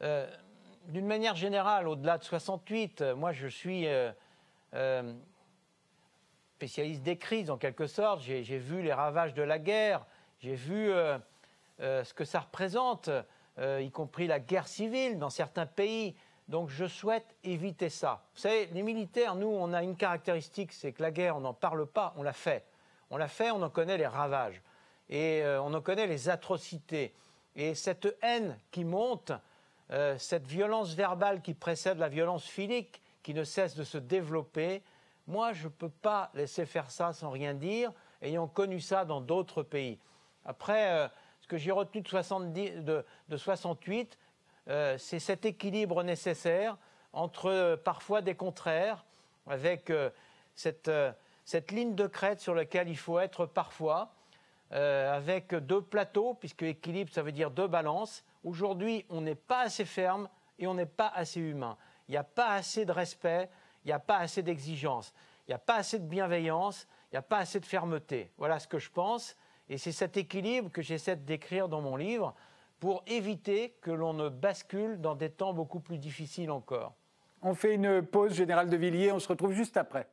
[0.00, 3.88] D'une manière générale, au-delà de 68, moi, je suis
[6.54, 8.22] spécialiste des crises, en quelque sorte.
[8.22, 10.06] J'ai vu les ravages de la guerre.
[10.38, 10.92] J'ai vu
[11.80, 13.10] ce que ça représente,
[13.58, 16.14] y compris la guerre civile dans certains pays.
[16.48, 18.24] Donc je souhaite éviter ça.
[18.34, 21.54] Vous savez, les militaires, nous, on a une caractéristique, c'est que la guerre, on n'en
[21.54, 22.64] parle pas, on la fait.
[23.10, 24.60] On la fait, on en connaît les ravages.
[25.08, 27.14] Et euh, on en connaît les atrocités.
[27.54, 29.32] Et cette haine qui monte,
[29.90, 34.82] euh, cette violence verbale qui précède la violence physique, qui ne cesse de se développer,
[35.28, 39.20] Moi, je ne peux pas laisser faire ça sans rien dire, ayant connu ça dans
[39.20, 39.98] d'autres pays.
[40.44, 41.08] Après, euh,
[41.40, 44.18] ce que j'ai retenu de, 70, de, 68,
[44.68, 46.76] euh, c'est cet équilibre nécessaire
[47.12, 49.04] entre euh, parfois des contraires,
[49.46, 49.92] avec
[50.54, 50.90] cette,
[51.44, 54.12] cette, ligne de crête sur laquelle il faut être parfois,
[54.70, 58.24] avec deux plateaux, puisque équilibre, ça veut dire deux balances.
[58.44, 60.28] Aujourd'hui, on n'est pas assez ferme
[60.60, 61.76] et on n'est pas assez humain.
[62.08, 63.50] Il n'y a pas assez de respect,
[63.84, 65.12] il n'y a pas assez d'exigence,
[65.46, 68.30] il n'y a pas assez de bienveillance, il n'y a pas assez de fermeté.
[68.38, 69.36] Voilà ce que je pense.
[69.68, 72.34] Et c'est cet équilibre que j'essaie de décrire dans mon livre
[72.82, 76.96] pour éviter que l'on ne bascule dans des temps beaucoup plus difficiles encore.
[77.40, 80.08] On fait une pause, Général de Villiers, on se retrouve juste après.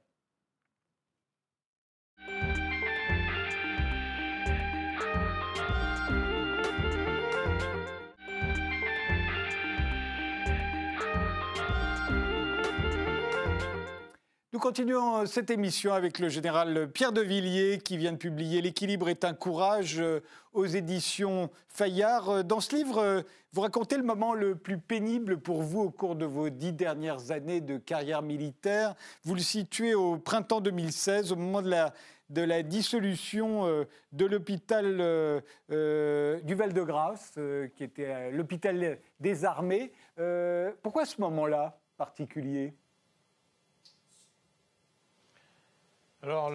[14.60, 19.08] Nous continuons cette émission avec le général Pierre de Villiers qui vient de publier L'équilibre
[19.08, 20.20] est un courage euh,
[20.52, 22.28] aux éditions Fayard.
[22.28, 23.22] Euh, dans ce livre, euh,
[23.54, 27.32] vous racontez le moment le plus pénible pour vous au cours de vos dix dernières
[27.32, 28.96] années de carrière militaire.
[29.24, 31.94] Vous le situez au printemps 2016, au moment de la,
[32.30, 33.66] de la dissolution
[34.12, 37.40] de l'hôpital du Val-de-Grâce,
[37.78, 39.94] qui était l'hôpital des armées.
[40.84, 42.74] pourquoi ce moment-là particulier?
[46.22, 46.52] Alors,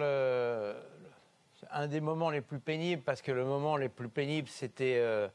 [1.71, 5.27] un des moments les plus pénibles, parce que le moment les plus pénibles, c'était euh,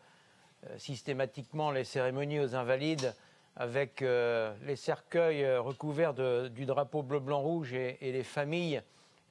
[0.66, 3.14] euh, systématiquement les cérémonies aux invalides
[3.56, 8.82] avec euh, les cercueils recouverts du drapeau bleu-blanc-rouge et, les familles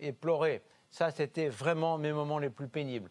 [0.01, 0.61] éplorées.
[0.91, 3.09] Ça, c'était vraiment mes moments les plus pénibles.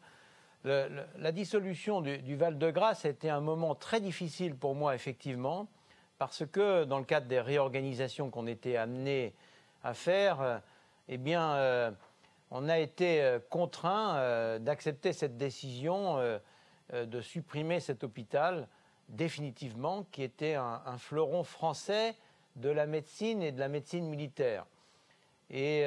[0.65, 5.67] la dissolution du, Val-de-Grâce été un moment très difficile pour moi, effectivement,
[6.19, 9.33] parce que dans le cadre des réorganisations qu'on était amenés
[9.83, 10.61] à faire,
[11.09, 11.91] eh bien, euh,
[12.51, 16.19] on a été euh, contraint euh, d'accepter cette décision
[16.93, 18.67] de supprimer cet hôpital
[19.09, 22.15] définitivement, qui était un, fleuron français
[22.57, 24.67] de la médecine et de la médecine militaire.
[25.51, 25.85] Et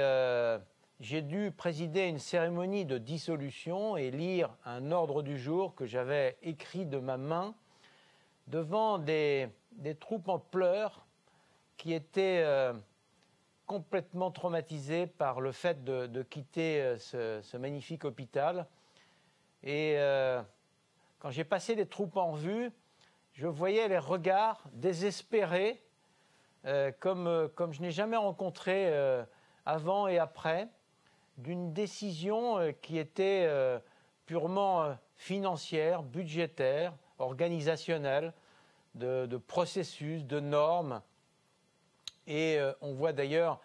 [0.99, 6.37] j'ai dû présider une cérémonie de dissolution et lire un ordre du jour que j'avais
[6.43, 7.55] écrit de ma main
[8.47, 9.49] devant des,
[9.99, 11.05] troupes en pleurs
[11.77, 12.43] qui étaient
[13.71, 18.67] complètement traumatisé par le fait de, quitter euh, ce, magnifique hôpital.
[19.63, 20.41] Et euh,
[21.19, 22.69] quand j'ai passé les troupes en vue,
[23.31, 25.81] je voyais les regards désespérés,
[26.65, 28.93] euh, comme, comme je n'ai jamais rencontré
[29.65, 30.67] avant et après,
[31.37, 33.49] d'une décision qui était
[34.25, 38.33] purement financière, budgétaire, organisationnelle,
[38.95, 41.01] de, de processus, de normes
[42.27, 43.59] et euh, on voit d'ailleurs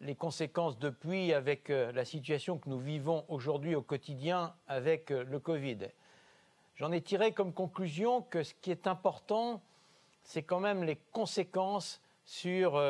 [0.00, 5.24] les conséquences depuis avec euh, la situation que nous vivons aujourd'hui au quotidien avec euh,
[5.24, 5.88] le Covid.
[6.76, 9.62] J'en ai tiré comme conclusion que ce qui est important,
[10.22, 12.80] c'est quand même les conséquences sur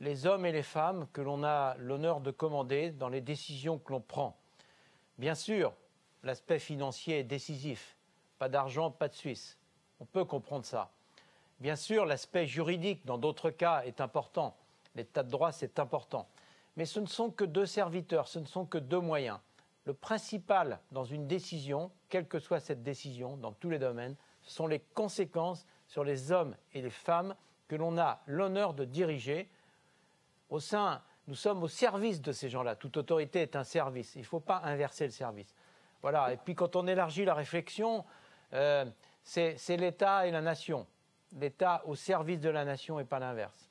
[0.00, 3.92] les hommes et les femmes que l'on a l'honneur de commander dans les décisions que
[3.92, 4.38] l'on prend.
[5.18, 5.74] Bien sûr,
[6.22, 7.98] l'aspect financier est décisif.
[8.38, 9.58] Pas d'argent, pas de Suisse.
[10.00, 10.90] On peut comprendre ça.
[11.60, 14.56] Bien sûr, l'aspect juridique, dans d'autres cas, est important.
[14.94, 16.28] L'état de droit, c'est important.
[16.76, 19.38] Mais ce ne sont que deux serviteurs, ce ne sont que deux moyens.
[19.84, 24.50] Le principal dans une décision, quelle que soit cette décision, dans tous les domaines, ce
[24.50, 27.34] sont les conséquences sur les hommes et les femmes
[27.68, 29.48] que l'on a l'honneur de diriger.
[30.50, 32.76] Au sein, nous sommes au service de ces gens-là.
[32.76, 34.14] Toute autorité est un service.
[34.14, 35.54] Il ne faut pas inverser le service.
[36.02, 36.32] Voilà.
[36.32, 38.04] Et puis quand on élargit la réflexion,
[38.52, 38.84] euh,
[39.24, 40.86] c'est l'État et la nation
[41.40, 43.70] l'État au service de la nation et pas l'inverse.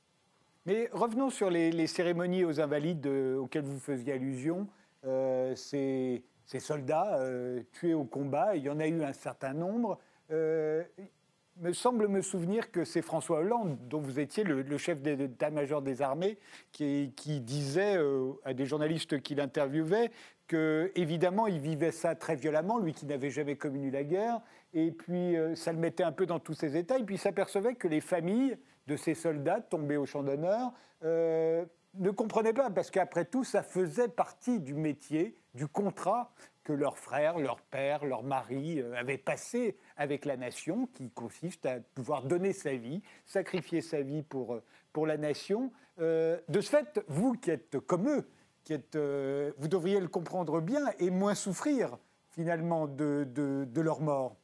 [0.66, 4.68] Mais revenons sur les, cérémonies aux invalides euh, auxquelles vous faisiez allusion.
[5.06, 6.24] Euh, ces,
[6.60, 10.00] soldats euh, tués au combat, il y en a eu un certain nombre.
[10.32, 16.02] me semble me souvenir que c'est François Hollande, dont vous étiez le, chef d'état-major des
[16.02, 16.40] armées,
[16.72, 18.00] qui, disait
[18.44, 20.10] à des journalistes qu'il interviewait
[20.48, 24.42] que, évidemment, il vivait ça très violemment, lui qui n'avait jamais connu la guerre,
[24.76, 27.20] et puis euh, ça le mettait un peu dans tous ses états, et puis il
[27.20, 28.58] s'apercevait que les familles
[28.88, 30.72] de ces soldats tombés au champ d'honneur
[31.04, 36.34] euh, ne comprenaient pas, parce qu'après tout, ça faisait partie du métier, du contrat
[36.66, 41.66] que leurs frères, leurs pères, leurs maris euh, avaient passé avec la nation, qui consiste
[41.66, 44.60] à pouvoir donner sa vie, sacrifier sa vie pour,
[44.92, 45.72] pour la nation.
[45.98, 48.28] de ce fait, vous qui êtes comme eux,
[48.66, 51.98] qui êtes, vous devriez le comprendre bien et moins souffrir
[52.32, 54.36] finalement de, de leur mort.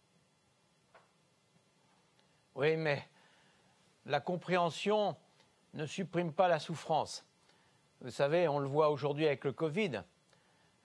[2.55, 3.07] Oui, mais
[4.05, 5.15] la compréhension
[5.73, 7.25] ne supprime pas la souffrance.
[8.01, 10.01] Vous savez, on le voit aujourd'hui avec le Covid.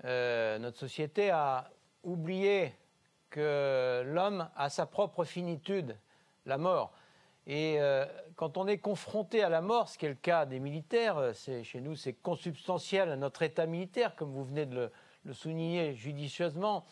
[0.04, 1.70] Euh, notre société a
[2.04, 2.72] oublié
[3.30, 5.98] que l'homme a sa propre finitude,
[6.44, 6.92] la mort.
[7.48, 10.60] Et euh, quand on est confronté à la mort, ce qui est le cas des
[10.60, 14.90] militaires, chez nous c'est consubstantiel à notre état militaire, comme vous venez de
[15.24, 16.84] le souligner judicieusement,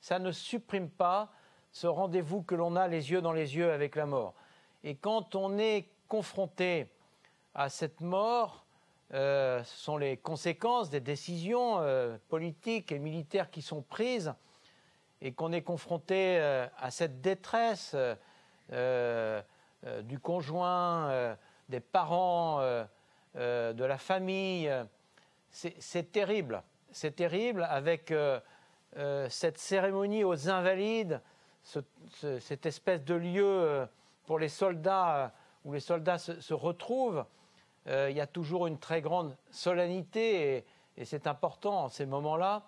[0.00, 1.32] ça ne supprime pas
[1.72, 4.34] ce rendez-vous que l'on a les yeux dans les yeux avec la mort.
[4.82, 6.88] Et quand on est confronté
[7.54, 8.64] à cette mort,
[9.12, 14.32] euh, ce sont les conséquences des décisions euh, politiques et militaires qui sont prises,
[15.20, 17.94] et qu'on est confronté euh, à cette détresse
[18.70, 21.36] du conjoint,
[21.68, 22.60] des parents,
[23.34, 24.72] de la famille,
[25.50, 26.62] c'est terrible.
[26.92, 28.14] C'est terrible avec
[29.28, 31.20] cette cérémonie aux invalides
[31.62, 33.86] cette espèce de lieu euh,
[34.26, 35.28] pour les soldats euh,
[35.64, 37.24] où les soldats se, retrouvent,
[37.86, 40.56] euh, il y a toujours une très grande solennité
[40.96, 42.62] et, c'est important en ces moments-là.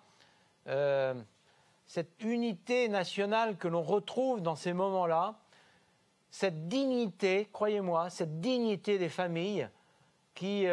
[1.85, 5.35] cette unité nationale que l'on retrouve dans ces moments-là,
[6.31, 9.69] cette dignité, croyez-moi, cette dignité des familles
[10.33, 10.65] qui,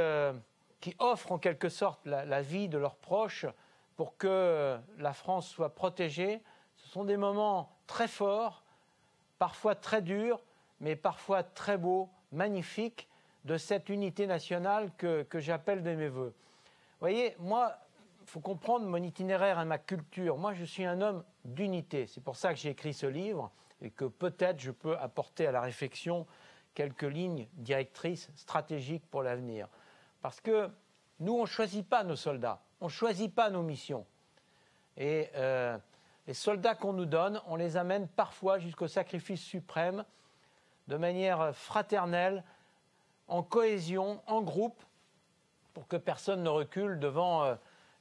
[0.80, 3.44] qui offrent en quelque sorte la, vie de leurs proches
[3.96, 6.40] pour que la France soit protégée,
[6.90, 8.64] ce sont des moments très fort,
[9.38, 10.40] parfois très dur,
[10.80, 13.08] mais parfois très beau, magnifique,
[13.44, 16.34] de cette unité nationale que, j'appelle de mes voeux.
[16.34, 17.78] Vous voyez, moi,
[18.22, 20.36] il faut comprendre mon itinéraire et ma culture.
[20.36, 22.08] Moi, je suis un homme d'unité.
[22.08, 25.52] C'est pour ça que j'ai écrit ce livre et que peut-être je peux apporter à
[25.52, 26.26] la réflexion
[26.74, 29.68] quelques lignes directrices stratégiques pour l'avenir.
[30.22, 30.68] Parce que
[31.20, 34.04] nous, on ne choisit pas nos soldats, on ne choisit pas nos missions.
[34.96, 35.78] Et euh,
[36.26, 40.04] les soldats qu'on nous donne, on les amène parfois jusqu'au sacrifice suprême,
[40.88, 42.44] de manière fraternelle,
[43.28, 44.82] en cohésion, en groupe,
[45.72, 47.54] pour que personne ne recule devant euh,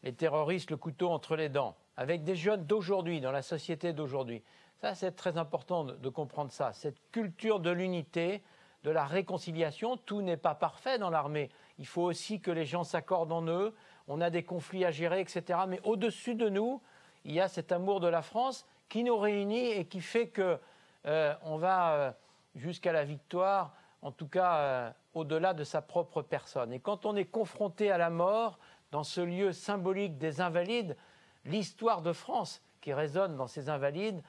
[0.04, 4.44] les terroristes le couteau entre les dents, avec des jeunes d'aujourd'hui, dans la société d'aujourd'hui.
[4.82, 6.72] Ça, c'est très important de, comprendre ça.
[6.74, 8.42] Cette culture de l'unité,
[8.84, 11.50] de la réconciliation, tout n'est pas parfait dans l'armée.
[11.80, 13.76] Il faut aussi que les gens s'accordent en eux.
[14.08, 15.60] On a des conflits à gérer, etc.
[15.68, 16.82] Mais au-dessus de nous,
[17.26, 20.60] il y a cet amour de la France qui nous réunit et qui fait que
[21.06, 22.12] euh, on va euh,
[22.56, 26.74] jusqu'à la victoire, en tout cas euh, au-delà de sa propre personne.
[26.74, 28.60] Et quand on est confronté à la mort,
[28.92, 30.98] dans ce lieu symbolique des invalides,
[31.46, 34.22] l'histoire de France qui résonne dans ces invalides,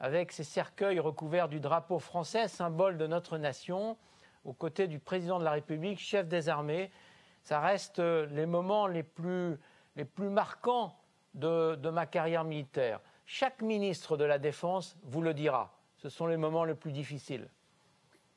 [0.00, 3.96] avec ces cercueils recouverts du drapeau français, symbole de notre nation,
[4.44, 6.90] aux côtés du président de la République, chef des armées,
[7.42, 9.58] ça reste les moments les plus,
[9.96, 10.97] les plus marquants
[11.38, 13.00] de, ma carrière militaire.
[13.26, 15.72] Chaque ministre de la Défense vous le dira.
[15.96, 17.48] Ce sont les moments les plus difficiles.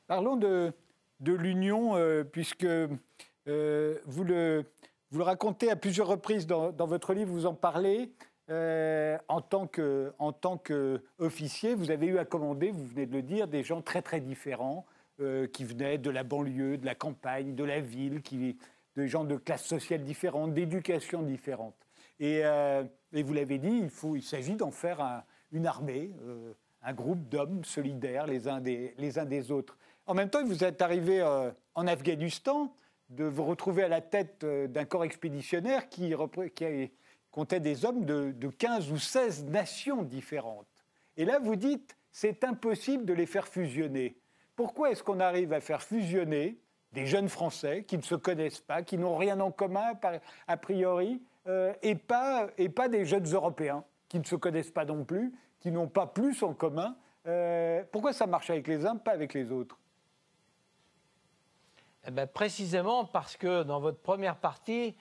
[0.06, 0.72] Parlons de,
[1.20, 4.64] de l'Union, euh, puisque euh, vous, le,
[5.10, 8.12] vous le racontez à plusieurs reprises dans, votre livre, vous en parlez.
[8.50, 9.66] Euh, en tant
[10.58, 14.20] qu'officier, vous avez eu à commander, vous venez de le dire, des gens très très
[14.20, 14.84] différents,
[15.52, 18.56] qui venaient de la banlieue, de la campagne, de la ville, qui,
[18.96, 21.22] des gens de classes sociales différentes, d'éducation
[22.22, 27.64] Euh, et, vous l'avez dit, il, s'agit d'en faire une armée, euh, un groupe d'hommes
[27.64, 29.76] solidaires les uns, des, autres.
[30.06, 32.74] En même temps, vous êtes arrivé euh, en Afghanistan,
[33.10, 36.14] de vous retrouver à la tête d'un corps expéditionnaire qui,
[36.54, 36.90] qui
[37.30, 40.66] comptait des hommes de, de 15 ou 16 nations différentes.
[41.18, 44.16] Et là, vous dites, c'est impossible de les faire fusionner.
[44.56, 46.58] Pourquoi est-ce qu'on arrive à faire fusionner
[46.92, 49.92] des jeunes Français qui ne se connaissent pas, qui n'ont rien en commun
[50.46, 52.48] a priori, euh, et, pas,
[52.88, 56.54] des jeunes Européens qui ne se connaissent pas non plus, qui n'ont pas plus en
[56.54, 56.96] commun.
[57.26, 59.78] Euh, pourquoi ça marche avec les uns, pas avec les autres?
[62.06, 64.94] Eh ben, Précisément parce que dans votre première partie,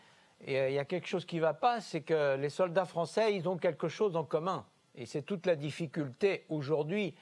[0.48, 3.36] euh, il y a quelque chose qui ne va pas, c'est que les soldats français,
[3.36, 4.66] ils ont quelque chose en commun.
[4.96, 7.14] Et c'est toute la difficulté aujourd'hui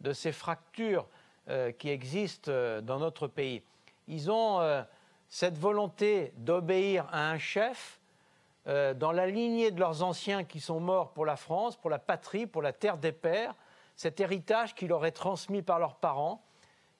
[0.00, 1.06] de ces fractures
[1.78, 2.52] qui existent
[2.82, 3.62] dans notre pays.
[4.08, 4.84] Ils ont
[5.28, 8.01] cette volonté d'obéir à un chef
[8.68, 11.98] euh, dans la lignée de leurs anciens qui sont morts pour la France, pour la
[11.98, 13.54] patrie, pour la terre des pères,
[13.96, 16.44] cet héritage qui leur est transmis par leurs parents.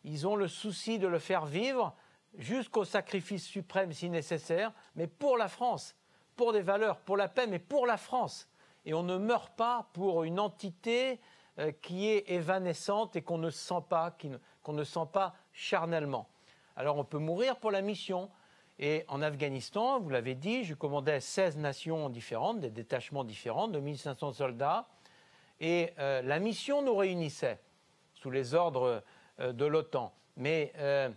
[0.05, 1.95] Ils ont le souci de le faire vivre
[2.37, 5.95] jusqu'au sacrifice suprême si nécessaire, mais pour la France,
[6.37, 8.49] pour des valeurs, pour la paix, mais pour la France.
[8.85, 11.21] Et on ne meurt pas pour une entité
[11.59, 14.17] euh, qui est évanescente et qu'on ne sent pas,
[14.63, 16.29] qu'on ne sent pas charnellement.
[16.77, 18.31] Alors on peut mourir pour la mission,
[18.85, 23.79] et en Afghanistan, vous l'avez dit, je commandais 16 nations différentes, des détachements différents, de
[23.79, 24.89] 1500 soldats.
[25.61, 27.61] Et euh, la mission nous réunissait
[28.13, 29.05] sous les ordres
[29.39, 30.13] euh, de l'OTAN.
[30.37, 31.09] Mais euh,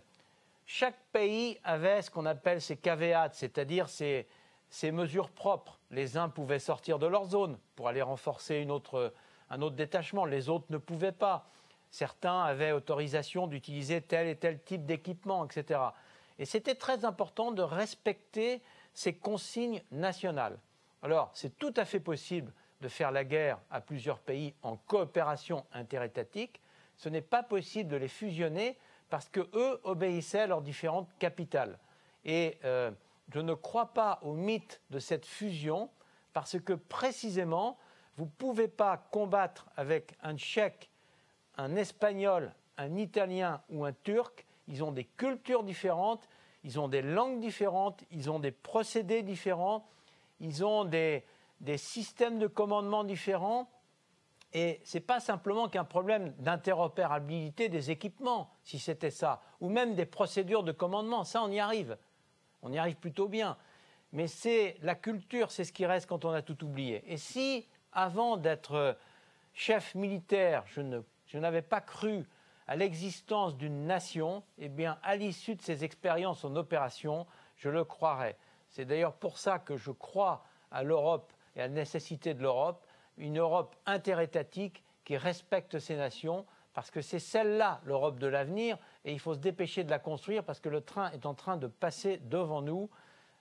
[0.64, 4.28] chaque pays avait ce qu'on appelle ses caveats, c'est-à-dire ses,
[4.92, 5.80] mesures propres.
[5.90, 9.12] Les uns pouvaient sortir de leur zone pour aller renforcer un autre
[9.70, 11.50] détachement, les autres ne pouvaient pas.
[11.90, 15.80] Certains avaient autorisation d'utiliser tel et tel type d'équipement, etc.
[16.38, 18.62] Et c'était très important de respecter
[18.94, 20.58] ces consignes nationales.
[21.02, 25.64] Alors, c'est tout à fait possible de faire la guerre à plusieurs pays en coopération
[25.72, 26.60] interétatique.
[26.96, 28.78] Ce n'est pas possible de les fusionner
[29.08, 31.78] parce que eux obéissaient à leurs différentes capitales.
[32.24, 32.90] Et euh,
[33.32, 35.90] je ne crois pas au mythe de cette fusion
[36.32, 37.78] parce que précisément,
[38.16, 40.90] vous ne pouvez pas combattre avec un Tchèque,
[41.56, 44.45] un Espagnol, un Italien ou un Turc.
[44.68, 46.28] Ils ont des cultures différentes,
[46.64, 49.86] ils ont des langues différentes, ils ont des procédés différents,
[50.40, 51.24] ils ont des,
[51.60, 53.68] des systèmes de commandement différents.
[54.52, 59.94] Et ce n'est pas simplement qu'un problème d'interopérabilité des équipements, si c'était ça, ou même
[59.94, 61.24] des procédures de commandement.
[61.24, 61.96] Ça, on y arrive.
[62.62, 63.56] On y arrive plutôt bien.
[64.12, 67.02] Mais c'est la culture, c'est ce qui reste quand on a tout oublié.
[67.06, 68.96] Et si, avant d'être
[69.52, 72.26] chef militaire, je n'avais pas cru
[72.66, 77.84] à l'existence d'une nation, eh bien, à l'issue de ces expériences en opération, je le
[77.84, 78.36] croirais.
[78.68, 82.86] C'est d'ailleurs pour ça que je crois à l'Europe et à la nécessité de l'Europe,
[83.16, 86.44] une Europe interétatique qui respecte ses nations,
[86.74, 90.44] parce que c'est celle-là l'Europe de l'avenir, et il faut se dépêcher de la construire
[90.44, 92.90] parce que le train est en train de passer devant nous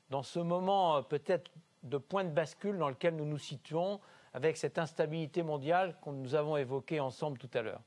[0.10, 1.52] dans ce moment euh, peut-être
[1.84, 4.00] de point de bascule dans lequel nous nous situons
[4.34, 7.82] avec cette instabilité mondiale que nous avons évoquée ensemble tout à l'heure.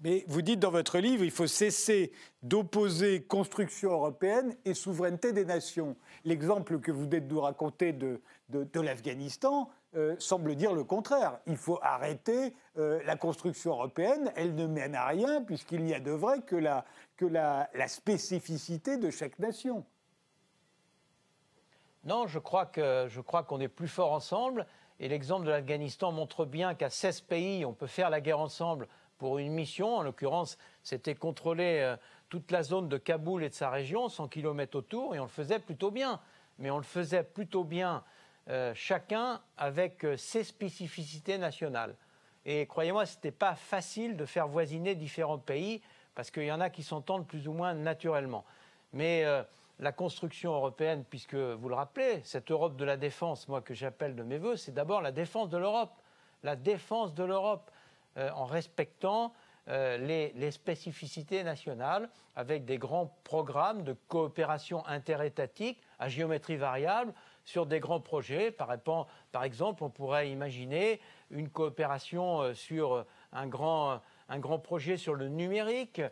[0.00, 2.12] Mais vous dites dans votre livre, il faut cesser
[2.44, 5.96] d'opposer construction européenne et souveraineté des nations.
[6.24, 11.40] L'exemple que vous venez de nous raconter de, de, l'Afghanistan euh, semble dire le contraire.
[11.46, 14.30] Il faut arrêter euh, la construction européenne.
[14.36, 16.84] Elle ne mène à rien puisqu'il n'y a de vrai que, la,
[17.16, 19.84] que la, la spécificité de chaque nation.
[22.04, 24.64] Non, je crois qu'on est plus fort ensemble.
[25.00, 28.88] Et l'exemple de l'Afghanistan montre bien qu'à 16 pays, on peut faire la guerre ensemble
[29.18, 29.96] pour une mission.
[29.96, 31.96] En l'occurrence, c'était contrôler euh,
[32.28, 35.28] toute la zone de Kaboul et de sa région, 100 km autour, et on le
[35.28, 36.20] faisait plutôt bien.
[36.58, 38.02] Mais on le faisait plutôt bien
[38.48, 41.94] euh, chacun avec euh, ses spécificités nationales.
[42.46, 45.82] Et croyez-moi, ce n'était pas facile de faire voisiner différents pays,
[46.14, 48.44] parce qu'il y en a qui s'entendent plus ou moins naturellement.
[48.92, 49.24] Mais
[49.80, 54.16] la construction européenne, puisque vous le rappelez, cette Europe de la défense, moi que j'appelle
[54.16, 55.92] de mes voeux, c'est d'abord la défense de l'Europe.
[56.42, 57.70] La défense de l'Europe.
[58.18, 59.32] Euh, en respectant
[59.68, 67.12] euh, les, spécificités nationales avec des grands programmes de coopération interétatique à géométrie variable
[67.44, 68.50] sur des grands projets.
[68.50, 68.72] Par,
[69.44, 71.00] exemple, on pourrait imaginer
[71.30, 74.00] une coopération euh, sur un grand,
[74.64, 76.02] projet sur le numérique,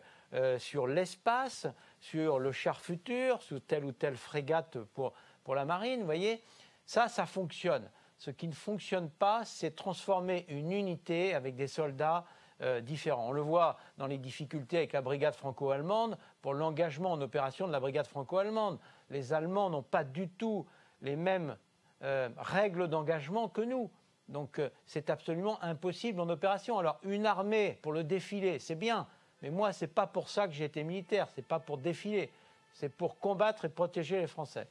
[0.59, 1.67] sur l'espace,
[1.99, 6.01] sur le char futur, sous telle ou telle frégate pour, pour la marine.
[6.01, 6.41] Vous voyez,
[6.85, 7.89] ça, ça fonctionne.
[8.17, 12.25] Ce qui ne fonctionne pas, c'est transformer une unité avec des soldats
[12.61, 13.29] euh, différents.
[13.29, 17.71] On le voit dans les difficultés avec la brigade franco-allemande pour l'engagement en opération de
[17.71, 18.79] la brigade franco-allemande.
[19.11, 20.65] Les Allemands n'ont pas du tout
[21.01, 21.55] les mêmes
[22.01, 23.91] euh, règles d'engagement que nous.
[24.27, 26.79] Donc euh, c'est absolument impossible en opération.
[26.79, 29.07] Alors une armée pour le défilé, c'est bien,
[29.43, 32.31] mais moi c'est pas pour ça que j'ai été militaire, c'est pas pour défiler,
[32.73, 34.67] c'est pour combattre et protéger les Français.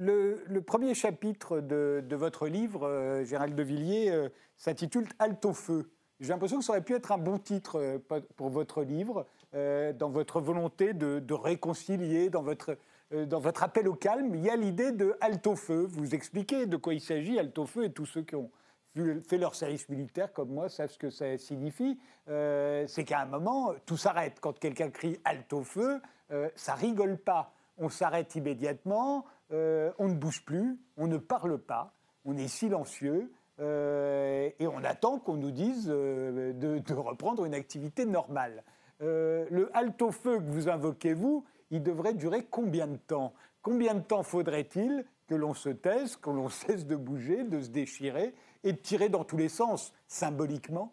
[0.00, 5.90] Le, premier chapitre de, votre livre, euh, Gérald de Villiers, euh, s'intitule Halte au feu.
[6.20, 7.98] J'ai l'impression que ça aurait pu être un bon titre euh,
[8.36, 12.76] pour votre livre, dans votre volonté de, réconcilier, dans votre,
[13.10, 14.34] dans votre appel au calme.
[14.34, 15.86] Il y a l'idée de halte au feu.
[15.88, 18.50] Vous expliquez de quoi il s'agit, halte au feu, et tous ceux qui ont
[19.26, 21.98] fait leur service militaire comme moi savent ce que ça signifie.
[22.26, 24.38] C'est qu'à un moment, tout s'arrête.
[24.38, 25.98] Quand quelqu'un crie halte au feu,
[26.54, 27.54] ça rigole pas.
[27.78, 29.24] On s'arrête immédiatement.
[29.52, 31.94] Euh, on ne bouge plus, on ne parle pas,
[32.24, 38.04] on est silencieux euh, et on attend qu'on nous dise euh, de, reprendre une activité
[38.04, 38.62] normale.
[39.00, 43.32] le halte au feu que vous invoquez, vous, il devrait durer combien de temps?
[43.62, 47.70] Combien de temps faudrait-il que l'on se taise, que l'on cesse de bouger, de se
[47.70, 48.34] déchirer
[48.64, 50.92] et de tirer dans tous les sens, symboliquement,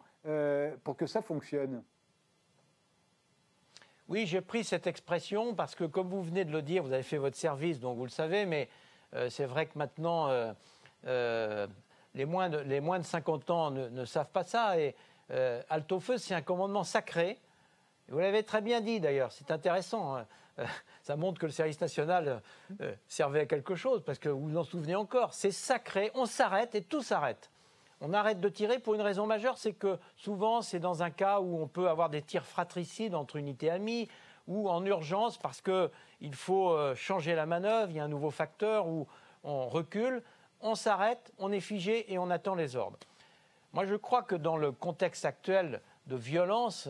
[0.82, 1.82] pour que ça fonctionne?
[4.08, 7.02] Oui, j'ai pris cette expression parce que, comme vous venez de le dire, vous avez
[7.02, 8.68] fait votre service, donc vous le savez, mais
[9.14, 10.52] euh, c'est vrai que maintenant, euh,
[11.06, 11.66] euh,
[12.14, 14.78] les, moins de, les, moins de, 50 ans ne, savent pas ça.
[14.78, 14.94] Et
[15.68, 17.38] Alto c'est un commandement sacré.
[18.08, 20.16] Vous l'avez très bien dit d'ailleurs, c'est intéressant.
[20.16, 20.26] Hein.
[21.02, 22.40] ça montre que le service national
[23.08, 25.34] servait à quelque chose, parce que vous vous en souvenez encore.
[25.34, 27.50] C'est sacré, on s'arrête et tout s'arrête
[28.00, 31.40] on arrête de tirer pour une raison majeure, c'est que souvent c'est dans un cas
[31.40, 34.08] où on peut avoir des tirs fratricides entre unités amies,
[34.46, 38.30] ou en urgence parce qu'il faut euh, changer la manœuvre, il y a un nouveau
[38.30, 39.06] facteur, ou
[39.42, 40.22] on recule,
[40.60, 42.98] on s'arrête, on est figé et on attend les ordres.
[43.72, 46.88] Moi, je crois que dans le contexte actuel de violence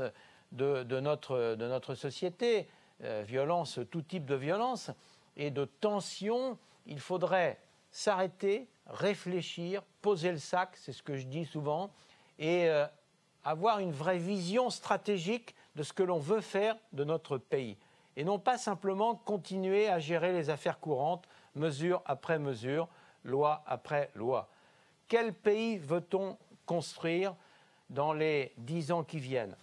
[0.53, 2.69] de, notre, de notre, société,
[3.03, 4.91] euh, violence, tout type de violence,
[5.37, 7.59] et de tension, il faudrait
[7.91, 11.91] s'arrêter, réfléchir, poser le sac, c'est ce que je dis souvent,
[12.39, 12.87] et euh,
[13.45, 17.77] avoir une vraie vision stratégique de ce que l'on veut faire de notre pays.
[18.17, 22.89] Et non pas simplement continuer à gérer les affaires courantes, mesure après mesure,
[23.25, 24.49] loi après loi.
[25.09, 27.35] Quel pays veut-on construire
[27.91, 29.57] dans les dix ans qui viennent?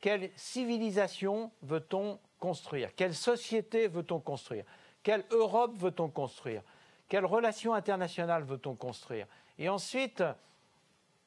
[0.00, 2.94] Quelle civilisation veut-on construire?
[2.94, 4.64] Quelle société veut-on construire?
[5.02, 6.62] Quelle Europe veut-on construire?
[7.10, 9.26] Quelles relations internationales veut-on construire?
[9.58, 10.22] Et ensuite,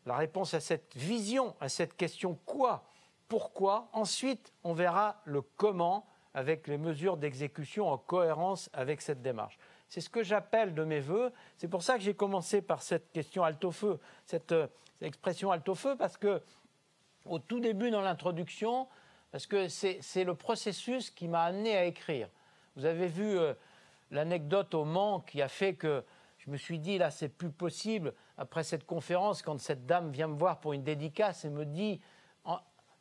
[0.05, 2.85] la réponse à cette vision, à cette question quoi
[3.27, 3.89] Pourquoi?
[3.91, 9.59] Ensuite, on verra le comment avec les mesures d'exécution en cohérence avec cette démarche.
[9.89, 11.33] C'est ce que j'appelle de mes voeux.
[11.57, 14.67] C'est pour ça que j'ai commencé par cette question alto-feu, cette, euh,
[15.01, 16.41] expression alto-feu, parce que
[17.25, 18.87] au tout début dans l'introduction,
[19.31, 22.29] parce que c'est le processus qui m'a amené à écrire.
[22.77, 23.53] Vous avez vu euh,
[24.11, 26.03] l'anecdote au Mans qui a fait que
[26.37, 30.27] je me suis dit, là, c'est plus possible, après cette conférence, quand cette dame vient
[30.27, 32.01] me voir pour une dédicace et me dit,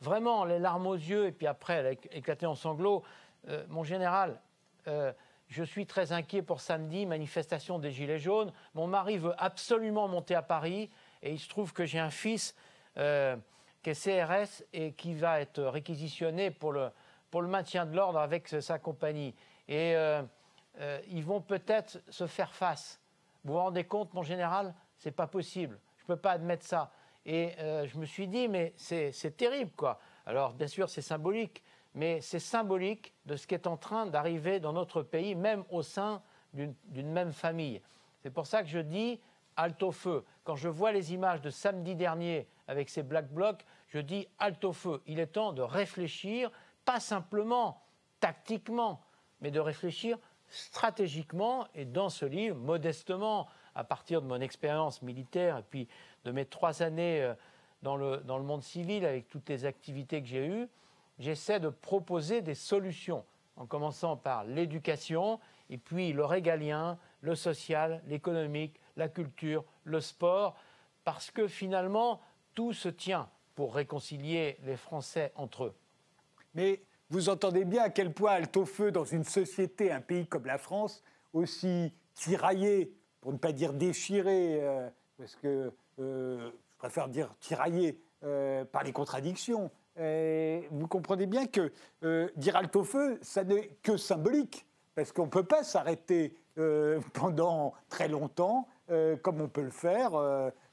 [0.00, 3.02] vraiment, les larmes aux yeux, et puis après, elle a éclaté en sanglots,
[3.48, 4.40] euh, mon général,
[4.86, 5.12] euh,
[5.48, 8.52] je suis très inquiet pour samedi, manifestation des Gilets jaunes.
[8.74, 10.90] Mon mari veut absolument monter à Paris,
[11.22, 12.54] et il se trouve que j'ai un fils
[12.96, 13.36] euh,
[13.82, 16.90] qui est CRS et qui va être réquisitionné pour le,
[17.30, 19.34] pour le maintien de l'ordre avec sa compagnie.
[19.68, 19.94] Et
[21.08, 23.02] ils vont peut-être se faire face
[23.44, 25.78] vous vous rendez compte, mon général C'est pas possible.
[25.98, 26.92] Je ne peux pas admettre ça.
[27.26, 30.00] Et euh, je me suis dit, mais c'est terrible, quoi.
[30.26, 31.62] Alors, bien sûr, c'est symbolique,
[31.94, 35.82] mais c'est symbolique de ce qui est en train d'arriver dans notre pays, même au
[35.82, 37.80] sein d'une même famille.
[38.22, 39.20] C'est pour ça que je dis
[39.56, 40.24] halte au feu.
[40.44, 44.64] Quand je vois les images de samedi dernier avec ces black blocs, je dis halte
[44.64, 45.02] au feu.
[45.06, 46.50] Il est temps de réfléchir,
[46.84, 47.82] pas simplement
[48.20, 49.02] tactiquement,
[49.40, 50.18] mais de réfléchir
[50.52, 55.88] stratégiquement et dans ce livre, modestement, à partir de mon expérience militaire et puis
[56.24, 57.34] de mes trois années euh,
[57.82, 60.68] dans le, dans le monde civil avec toutes les activités que j'ai eues,
[61.18, 63.24] j'essaie de proposer des solutions,
[63.56, 65.40] en commençant par l'éducation
[65.70, 70.54] et puis le régalien, le social, l'économique, la culture, le sport,
[71.02, 72.20] parce que finalement,
[72.54, 75.74] tout se tient pour réconcilier les Français entre eux.
[76.54, 76.82] Mais
[77.12, 80.46] vous entendez bien à quel point elle au feu dans une société, un pays comme
[80.46, 81.04] la France,
[81.34, 84.88] aussi tiraillé, pour ne pas dire déchiré, euh,
[85.18, 89.70] parce que euh, je préfère dire tiraillé euh, par les contradictions.
[89.94, 91.70] vous comprenez bien que
[92.36, 96.34] dire halte au feu, ça n'est que symbolique, parce qu'on ne peut pas s'arrêter
[97.12, 98.66] pendant très longtemps,
[99.22, 100.12] comme on peut le faire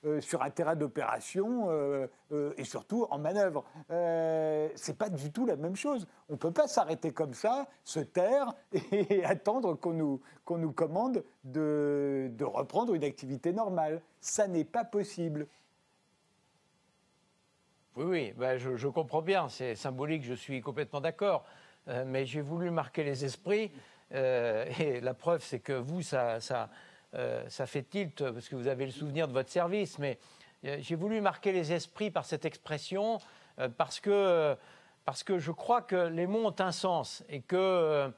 [0.05, 3.65] euh, sur un terrain d'opération euh, euh, et surtout en manœuvre.
[3.89, 6.07] c'est pas du tout la même chose.
[6.29, 8.53] On ne peut pas s'arrêter comme ça, se taire
[8.93, 14.01] et attendre qu'on nous, qu'on nous commande de, de reprendre une activité normale.
[14.21, 15.47] Ça n'est pas possible.
[17.97, 21.43] Oui, oui, ben je, comprends bien, c'est symbolique, je suis complètement d'accord,
[22.05, 23.71] mais j'ai voulu marquer les esprits,
[24.11, 26.39] et la preuve, c'est que vous, ça,
[27.15, 30.19] euh, ça fait tilt parce que vous avez le souvenir de votre service, mais
[30.65, 33.19] euh, j'ai voulu marquer les esprits par cette expression
[33.59, 34.55] euh, parce, que,
[35.05, 38.13] parce que je crois que les mots ont un sens et qu'il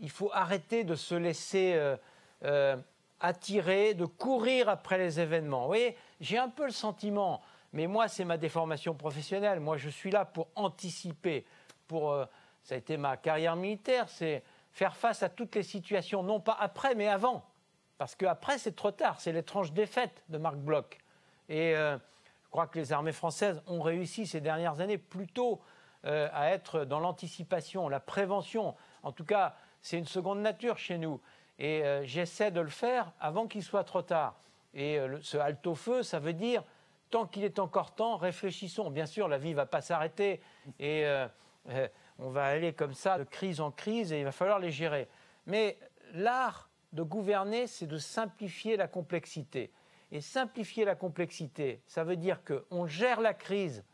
[0.00, 1.78] il faut arrêter de se laisser
[3.22, 5.62] attirer, de courir après les événements.
[5.62, 7.42] Vous voyez, j'ai un peu le sentiment,
[7.74, 9.60] mais moi, c'est ma déformation professionnelle.
[9.60, 11.44] Moi, je suis là pour anticiper.
[11.86, 12.16] Pour,
[12.62, 16.56] ça a été ma carrière militaire, c'est faire face à toutes les situations, non pas
[16.58, 17.44] après, mais avant.
[18.00, 19.20] Parce qu'après, c'est trop tard.
[19.20, 20.96] C'est l'étrange défaite de Marc Bloch.
[21.50, 21.98] Et euh,
[22.44, 25.60] je crois que les armées françaises ont réussi ces dernières années plutôt
[26.06, 28.74] euh, à être dans l'anticipation, la prévention.
[29.02, 31.20] En tout cas, c'est une seconde nature chez nous.
[31.58, 34.40] Et euh, j'essaie de le faire avant qu'il soit trop tard.
[34.72, 36.64] Et ce halte au feu, ça veut dire,
[37.10, 38.90] tant qu'il est encore temps, réfléchissons.
[38.90, 40.40] Bien sûr, la vie ne va pas s'arrêter.
[40.78, 41.04] Et
[42.18, 45.06] on va aller comme ça, de crise en crise, et il va falloir les gérer.
[45.44, 45.78] Mais
[46.14, 49.70] l'art de gouverner, c'est de simplifier la complexité.
[50.12, 53.84] Et simplifier la complexité, ça veut dire qu'on gère la crise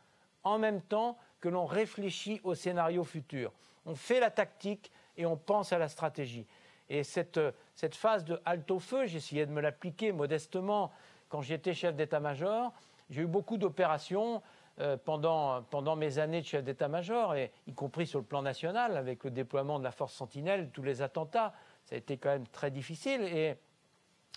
[0.43, 3.51] en même temps que l'on réfléchit au scénario futur.
[3.85, 6.47] On fait la tactique et on pense à la stratégie.
[6.89, 7.39] Et cette,
[7.93, 10.91] phase de halte au feu, j'essayais de me l'appliquer modestement
[11.29, 12.71] quand j'étais chef d'état-major.
[13.09, 14.41] J'ai eu beaucoup d'opérations
[15.05, 19.31] pendant, pendant mes années de chef d'état-major, y compris sur le plan national, avec le
[19.31, 21.53] déploiement de la force Sentinelle, tous les attentats.
[21.87, 23.21] Ça a été quand même très difficile.
[23.21, 23.55] Et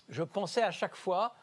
[0.07, 1.35] je pensais à chaque fois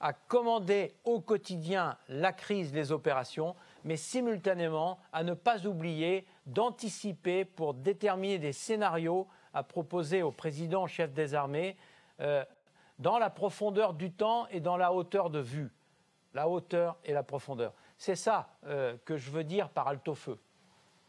[0.00, 3.54] à commander au quotidien la crise, les opérations,
[3.84, 10.88] mais simultanément à ne pas oublier d'anticiper pour déterminer des scénarios à proposer au président
[10.88, 11.76] chef des armées
[12.20, 12.44] euh,
[12.98, 15.70] dans la profondeur du temps et dans la hauteur de vue.
[16.34, 17.72] La hauteur et la profondeur.
[17.98, 19.86] C'est ça euh, que je veux dire par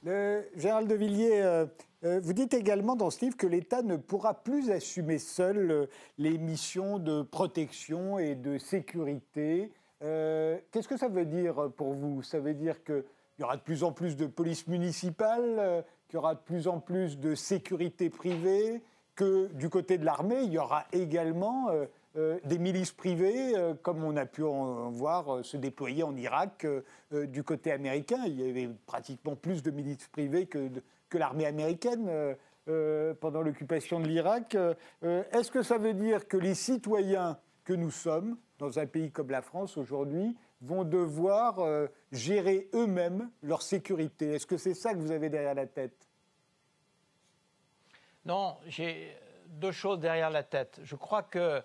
[0.05, 0.49] alto-feu.
[0.55, 1.65] Gérald de Villiers, euh,
[2.03, 5.85] euh, vous dites également dans ce livre que l'État ne pourra plus assumer seul euh,
[6.17, 9.71] les missions de protection et de sécurité.
[10.01, 12.21] Qu'est-ce que ça veut dire pour vous?
[12.23, 13.05] Ça veut dire qu'il
[13.39, 16.81] y aura de plus en plus de police municipale, qu'il y aura de plus en
[16.81, 18.81] plus de sécurité privée,
[19.15, 21.69] que du côté de l'armée, il y aura également
[22.15, 26.15] euh, des milices privées, euh, comme on a pu en, voir euh, se déployer en
[26.15, 26.67] Irak
[27.11, 28.23] du côté américain.
[28.27, 30.69] Il y avait pratiquement plus de milices privées que,
[31.09, 32.35] que l'armée américaine
[33.19, 34.57] pendant l'occupation de l'Irak.
[35.03, 39.29] Est-ce que ça veut dire que les citoyens que nous sommes, dans un pays comme
[39.29, 41.59] la France aujourd'hui, vont devoir
[42.11, 44.33] gérer eux-mêmes leur sécurité?
[44.33, 46.07] Est-ce que c'est ça que vous avez derrière la tête?
[48.25, 49.15] Non, j'ai
[49.47, 50.79] deux choses derrière la tête.
[50.83, 51.61] Je crois que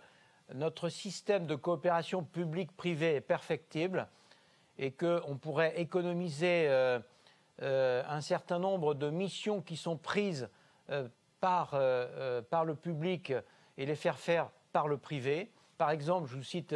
[0.55, 4.09] notre système de coopération publique-privée est perfectible
[4.79, 6.99] et qu'on pourrait économiser euh,
[7.63, 10.49] euh, un certain nombre de missions qui sont prises
[10.91, 11.09] euh,
[11.41, 11.81] par,
[12.51, 13.33] par le public
[13.77, 15.53] et les faire faire par le privé.
[15.77, 16.75] Par exemple, je vous cite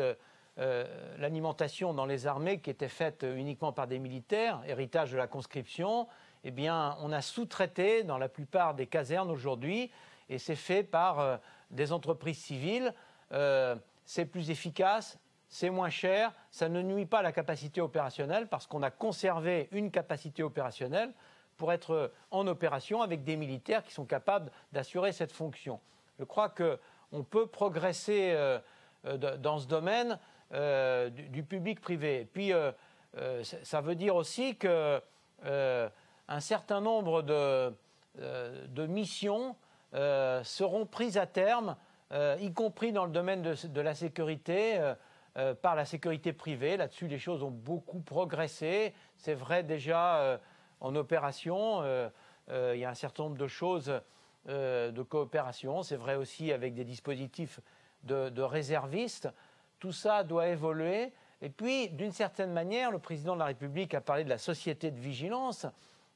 [0.56, 6.06] l'alimentation dans les armées qui était faite uniquement par des militaires, héritage de la conscription.
[6.44, 9.90] Eh bien, on a sous-traité dans la plupart des casernes aujourd'hui
[10.28, 11.40] et c'est fait par
[11.72, 12.94] des entreprises civiles
[13.32, 15.18] euh, c'est plus efficace,
[15.48, 19.68] c'est moins cher, ça ne nuit pas à la capacité opérationnelle parce qu'on a conservé
[19.72, 21.12] une capacité opérationnelle
[21.56, 25.78] pour être en opération avec des militaires qui sont capables d'assurer cette fonction.
[26.18, 28.58] Je crois qu'on peut progresser euh,
[29.06, 30.18] euh, dans ce domaine
[31.30, 32.28] du, public-privé.
[32.30, 32.52] Puis,
[33.62, 35.00] ça veut dire aussi qu'un
[36.40, 39.56] certain nombre de missions
[39.94, 41.74] seront prises à terme
[42.12, 44.94] euh, y compris dans le domaine de, la sécurité, euh,
[45.38, 46.76] euh, par la sécurité privée.
[46.76, 48.92] Là-dessus, les choses ont beaucoup progressé.
[49.16, 50.38] C'est vrai déjà
[50.80, 51.82] en opération.
[52.48, 54.00] il y a un certain nombre de choses
[54.46, 55.82] de coopération.
[55.82, 57.60] C'est vrai aussi avec des dispositifs
[58.02, 59.28] de, réservistes.
[59.78, 61.12] Tout ça doit évoluer.
[61.40, 64.90] Et puis, d'une certaine manière, le président de la République a parlé de la société
[64.90, 65.66] de vigilance.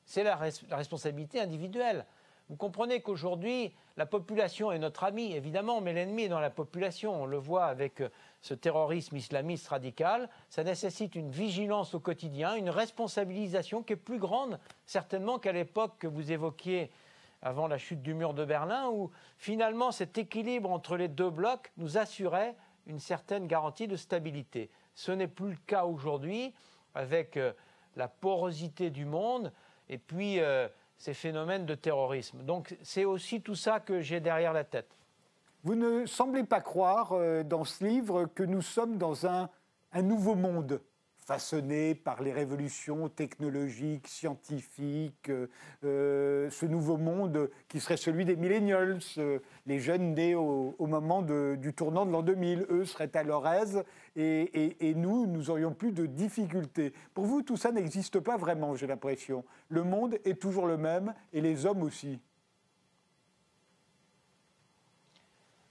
[0.05, 2.05] C'est la responsabilité individuelle.
[2.49, 7.23] Vous comprenez qu'aujourd'hui, la population est notre ami, évidemment, mais l'ennemi est dans la population.
[7.23, 8.09] On le voit avec euh,
[8.41, 10.29] ce terrorisme islamiste radical.
[10.49, 15.95] Ça nécessite une vigilance au quotidien, une responsabilisation qui est plus grande, certainement, qu'à l'époque
[15.99, 16.91] que vous évoquiez
[17.43, 21.73] avant la chute du mur de Berlin, où finalement cet équilibre entre les deux blocs
[21.77, 22.55] nous assurait
[22.87, 24.71] une certaine garantie de stabilité.
[24.95, 26.55] Ce n'est plus le cas aujourd'hui,
[26.95, 27.53] avec euh,
[27.97, 29.53] la porosité du monde,
[29.89, 30.69] et puis euh,
[30.99, 32.43] ces phénomènes de terrorisme.
[32.43, 34.89] Donc c'est aussi tout ça que j'ai derrière la tête.
[35.63, 39.51] Vous ne semblez pas croire euh, dans ce livre que nous sommes dans un,
[39.93, 40.81] un nouveau monde
[41.27, 45.49] façonné par les révolutions technologiques, scientifiques, euh,
[45.83, 49.01] euh, ce nouveau monde qui serait celui des millennials,
[49.67, 52.67] les jeunes nés au, moment du tournant de l'an 2000.
[52.71, 53.83] Eux seraient à leur aise
[54.15, 56.93] et, nous, nous aurions plus de difficultés.
[57.13, 59.45] Pour vous, tout ça n'existe pas vraiment, j'ai l'impression.
[59.69, 62.21] Le monde est toujours le même et les hommes aussi.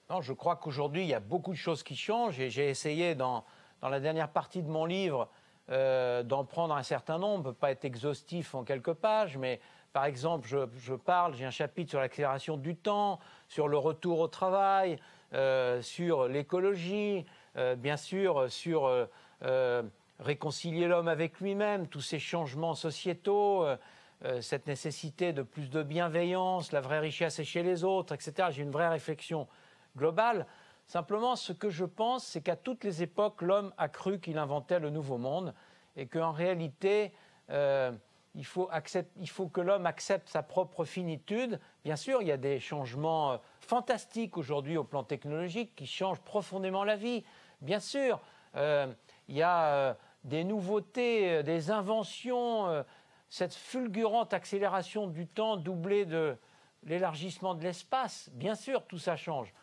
[0.10, 3.16] Non, je crois qu'aujourd'hui, il y a beaucoup de choses qui changent et j'ai essayé
[3.16, 3.45] dans
[3.82, 5.30] la dernière partie de mon livre
[5.72, 9.59] euh, d'en prendre un certain nombre, ne peut pas être exhaustif en quelques pages, mais
[9.93, 14.28] par exemple, je, parle, j'ai un chapitre sur l'accélération du temps, sur le retour au
[14.28, 14.99] travail,
[15.34, 17.26] euh, sur l'écologie,
[17.57, 18.91] euh, bien sûr, sur
[20.20, 23.66] réconcilier l'homme avec lui-même, tous ces changements sociétaux,
[24.39, 28.49] cette nécessité de plus de bienveillance, la vraie richesse est chez les autres, etc.
[28.51, 29.47] J'ai une vraie réflexion
[29.97, 30.45] globale.
[30.88, 34.80] Simplement, ce que je pense, c'est qu'à toutes les époques, l'homme a cru qu'il inventait
[34.80, 35.54] le nouveau monde
[35.96, 37.12] et qu'en réalité,
[37.50, 37.92] euh,
[38.36, 38.68] il, faut
[39.48, 41.60] que l'homme accepte sa propre finitude.
[41.84, 46.22] Bien sûr, il y a des changements euh, fantastiques aujourd'hui au plan technologique qui changent
[46.22, 47.24] profondément la vie.
[47.62, 48.20] Bien sûr,
[48.56, 48.94] euh,
[49.28, 52.84] il y a des nouveautés, des inventions,
[53.30, 56.38] cette fulgurante accélération du temps doublée de
[56.84, 58.30] l'élargissement de l'espace.
[58.34, 59.54] Bien sûr, tout ça change.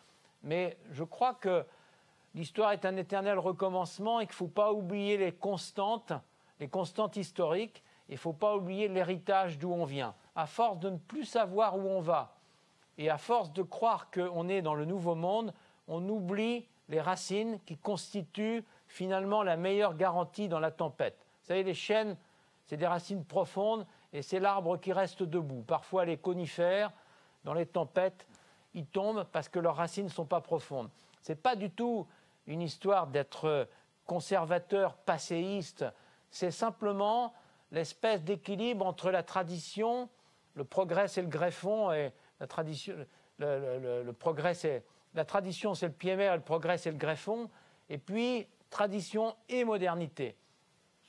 [0.43, 1.65] Mais je crois que
[2.35, 6.13] l'histoire est un éternel recommencement et qu'il ne faut pas oublier les constantes
[6.59, 7.83] les constantes historiques.
[8.09, 10.15] Il ne faut pas oublier l'héritage d'où on vient.
[10.35, 12.35] À force de ne plus savoir où on va,
[12.97, 15.53] et à force de croire qu'on est dans le nouveau monde,
[15.87, 21.17] on oublie les racines qui constituent finalement la meilleure garantie dans la tempête.
[21.41, 22.15] Vous savez, les chênes,
[22.65, 25.63] c'est des racines profondes et c'est l'arbre qui reste debout.
[25.67, 26.91] Parfois, les conifères,
[27.43, 28.27] dans les tempêtes,
[28.73, 30.89] ils tombent parce que leurs racines ne sont pas profondes.
[31.21, 32.07] Ce n'est pas du tout
[32.47, 33.67] une histoire d'être
[34.05, 35.85] conservateur, passéiste.
[36.29, 37.33] C'est simplement
[37.71, 40.09] l'espèce d'équilibre entre la tradition,
[40.55, 42.95] le progrès c'est le greffon, et la tradition,
[43.39, 44.83] le, progrès c'est
[45.15, 47.49] la tradition c'est le pied et le progrès c'est le greffon,
[47.89, 50.35] et puis tradition et modernité.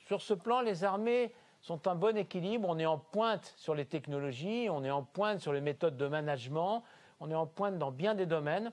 [0.05, 2.69] Sur ce plan, les armées sont un bon équilibre.
[2.69, 6.07] On est en pointe sur les technologies, on est en pointe sur les méthodes de
[6.07, 6.83] management,
[7.19, 8.71] on est en pointe dans bien des domaines,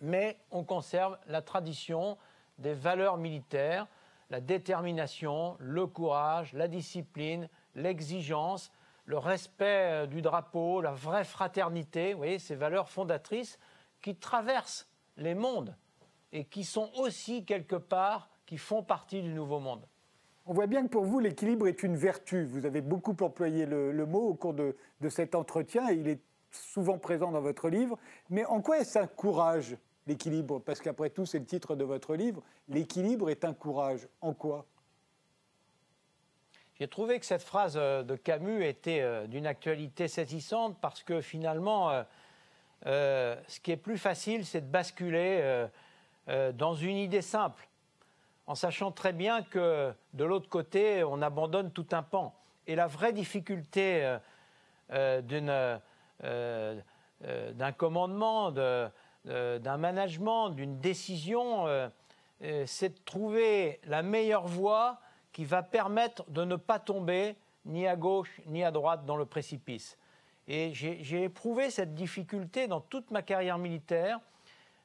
[0.00, 2.18] mais on conserve la tradition
[2.58, 3.86] des valeurs militaires,
[4.30, 8.70] la détermination, le courage, la discipline, l'exigence,
[9.06, 13.58] le respect euh, du drapeau, la vraie fraternité, vous voyez, ces valeurs fondatrices
[14.02, 14.86] qui traversent
[15.16, 15.74] les mondes
[16.32, 19.86] et qui sont aussi quelque part, qui font partie du nouveau monde.
[20.44, 22.44] On voit bien que pour vous, l'équilibre est une vertu.
[22.44, 24.74] Vous avez beaucoup employé le, mot au cours de,
[25.08, 27.98] cet entretien et il est souvent présent dans votre livre.
[28.30, 29.76] Mais en quoi est-ce un courage,
[30.06, 30.60] l'équilibre?
[30.60, 32.42] Parce qu'après tout, c'est le titre de votre livre.
[32.68, 34.08] L'équilibre est un courage.
[34.20, 34.66] En quoi?
[36.78, 41.20] J'ai trouvé que cette phrase euh, de Camus était euh, d'une actualité saisissante parce que
[41.20, 42.04] finalement,
[42.86, 45.66] euh, ce qui est plus facile, c'est de basculer
[46.54, 47.66] dans une idée simple
[48.46, 52.34] en sachant très bien que de l'autre côté, on abandonne tout un pan.
[52.66, 54.18] Et la vraie difficulté
[54.90, 55.20] euh,
[56.22, 61.66] d'un commandement, d'un management, d'une décision,
[62.66, 65.00] c'est de trouver la meilleure voie
[65.32, 69.26] qui va permettre de ne pas tomber ni à gauche ni à droite dans le
[69.26, 69.98] précipice.
[70.46, 74.20] Et j'ai éprouvé cette difficulté dans toute ma carrière militaire,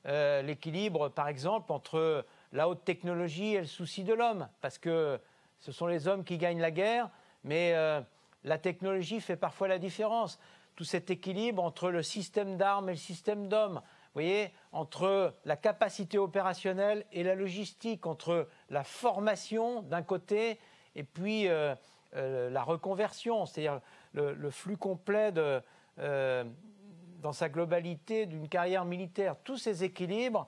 [0.06, 5.20] l'équilibre par exemple entre la haute technologie et le souci de l'homme, parce que
[5.60, 7.10] ce sont les hommes qui gagnent la guerre,
[7.44, 8.02] mais euh,
[8.44, 10.40] la technologie fait parfois la différence.
[10.76, 15.56] Tout cet équilibre entre le système d'armes et le système d'hommes, vous voyez, entre la
[15.56, 20.60] capacité opérationnelle et la logistique, entre la formation d'un côté
[20.96, 21.76] et puis euh,
[22.16, 23.82] euh, la reconversion, c'est-à-dire
[24.14, 29.36] le, flux complet dans sa globalité d'une carrière militaire.
[29.44, 30.48] Tous ces équilibres,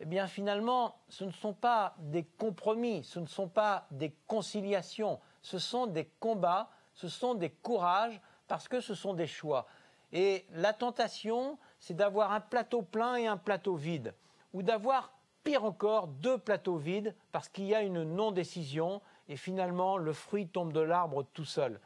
[0.00, 5.20] eh bien finalement, ce ne sont pas des compromis, ce ne sont pas des conciliations,
[5.42, 9.66] ce sont des combats, ce sont des courages, parce que ce sont des choix.
[10.12, 14.14] Et la tentation, c'est d'avoir un plateau plein et un plateau vide,
[14.52, 15.12] ou d'avoir,
[15.42, 20.46] pire encore, deux plateaux vides, parce qu'il y a une non-décision, et finalement, le fruit
[20.46, 21.80] tombe de l'arbre tout seul.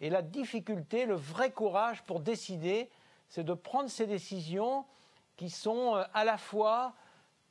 [0.00, 2.88] Et la difficulté, le vrai courage pour décider,
[3.28, 4.84] c'est de prendre ces décisions
[5.36, 6.92] qui sont euh, à la fois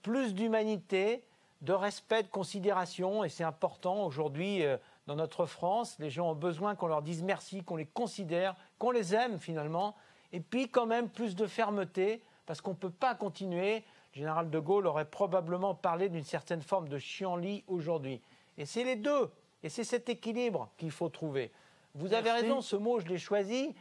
[0.02, 1.24] plus d'humanité,
[1.62, 4.78] de respect, de considération, et c'est important aujourd'hui euh,
[5.12, 5.98] dans notre France.
[6.00, 9.96] Les gens ont besoin qu'on leur dise merci, qu'on les considère, qu'on les aime finalement,
[10.32, 13.84] et puis quand même plus de fermeté, parce qu'on ne peut pas continuer.
[14.14, 18.22] Le général de Gaulle aurait probablement parlé d'une certaine forme de chienlit aujourd'hui.
[18.58, 19.30] Et c'est les deux,
[19.64, 21.52] et c'est cet équilibre qu'il faut trouver.
[21.94, 23.76] Vous avez raison, ce mot, je l'ai choisi.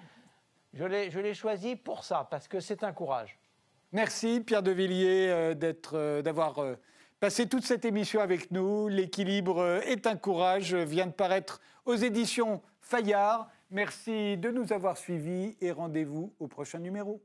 [0.75, 3.39] Je l'ai choisi pour ça, parce que c'est un courage.
[3.93, 5.55] Merci Pierre de Villiers euh,
[5.95, 6.77] euh, d'avoir euh,
[7.21, 8.89] passé toute cette émission avec nous.
[8.89, 13.49] L'équilibre est un courage vient de paraître aux éditions Fayard.
[13.71, 17.23] Merci de nous avoir suivis et rendez-vous au prochain numéro.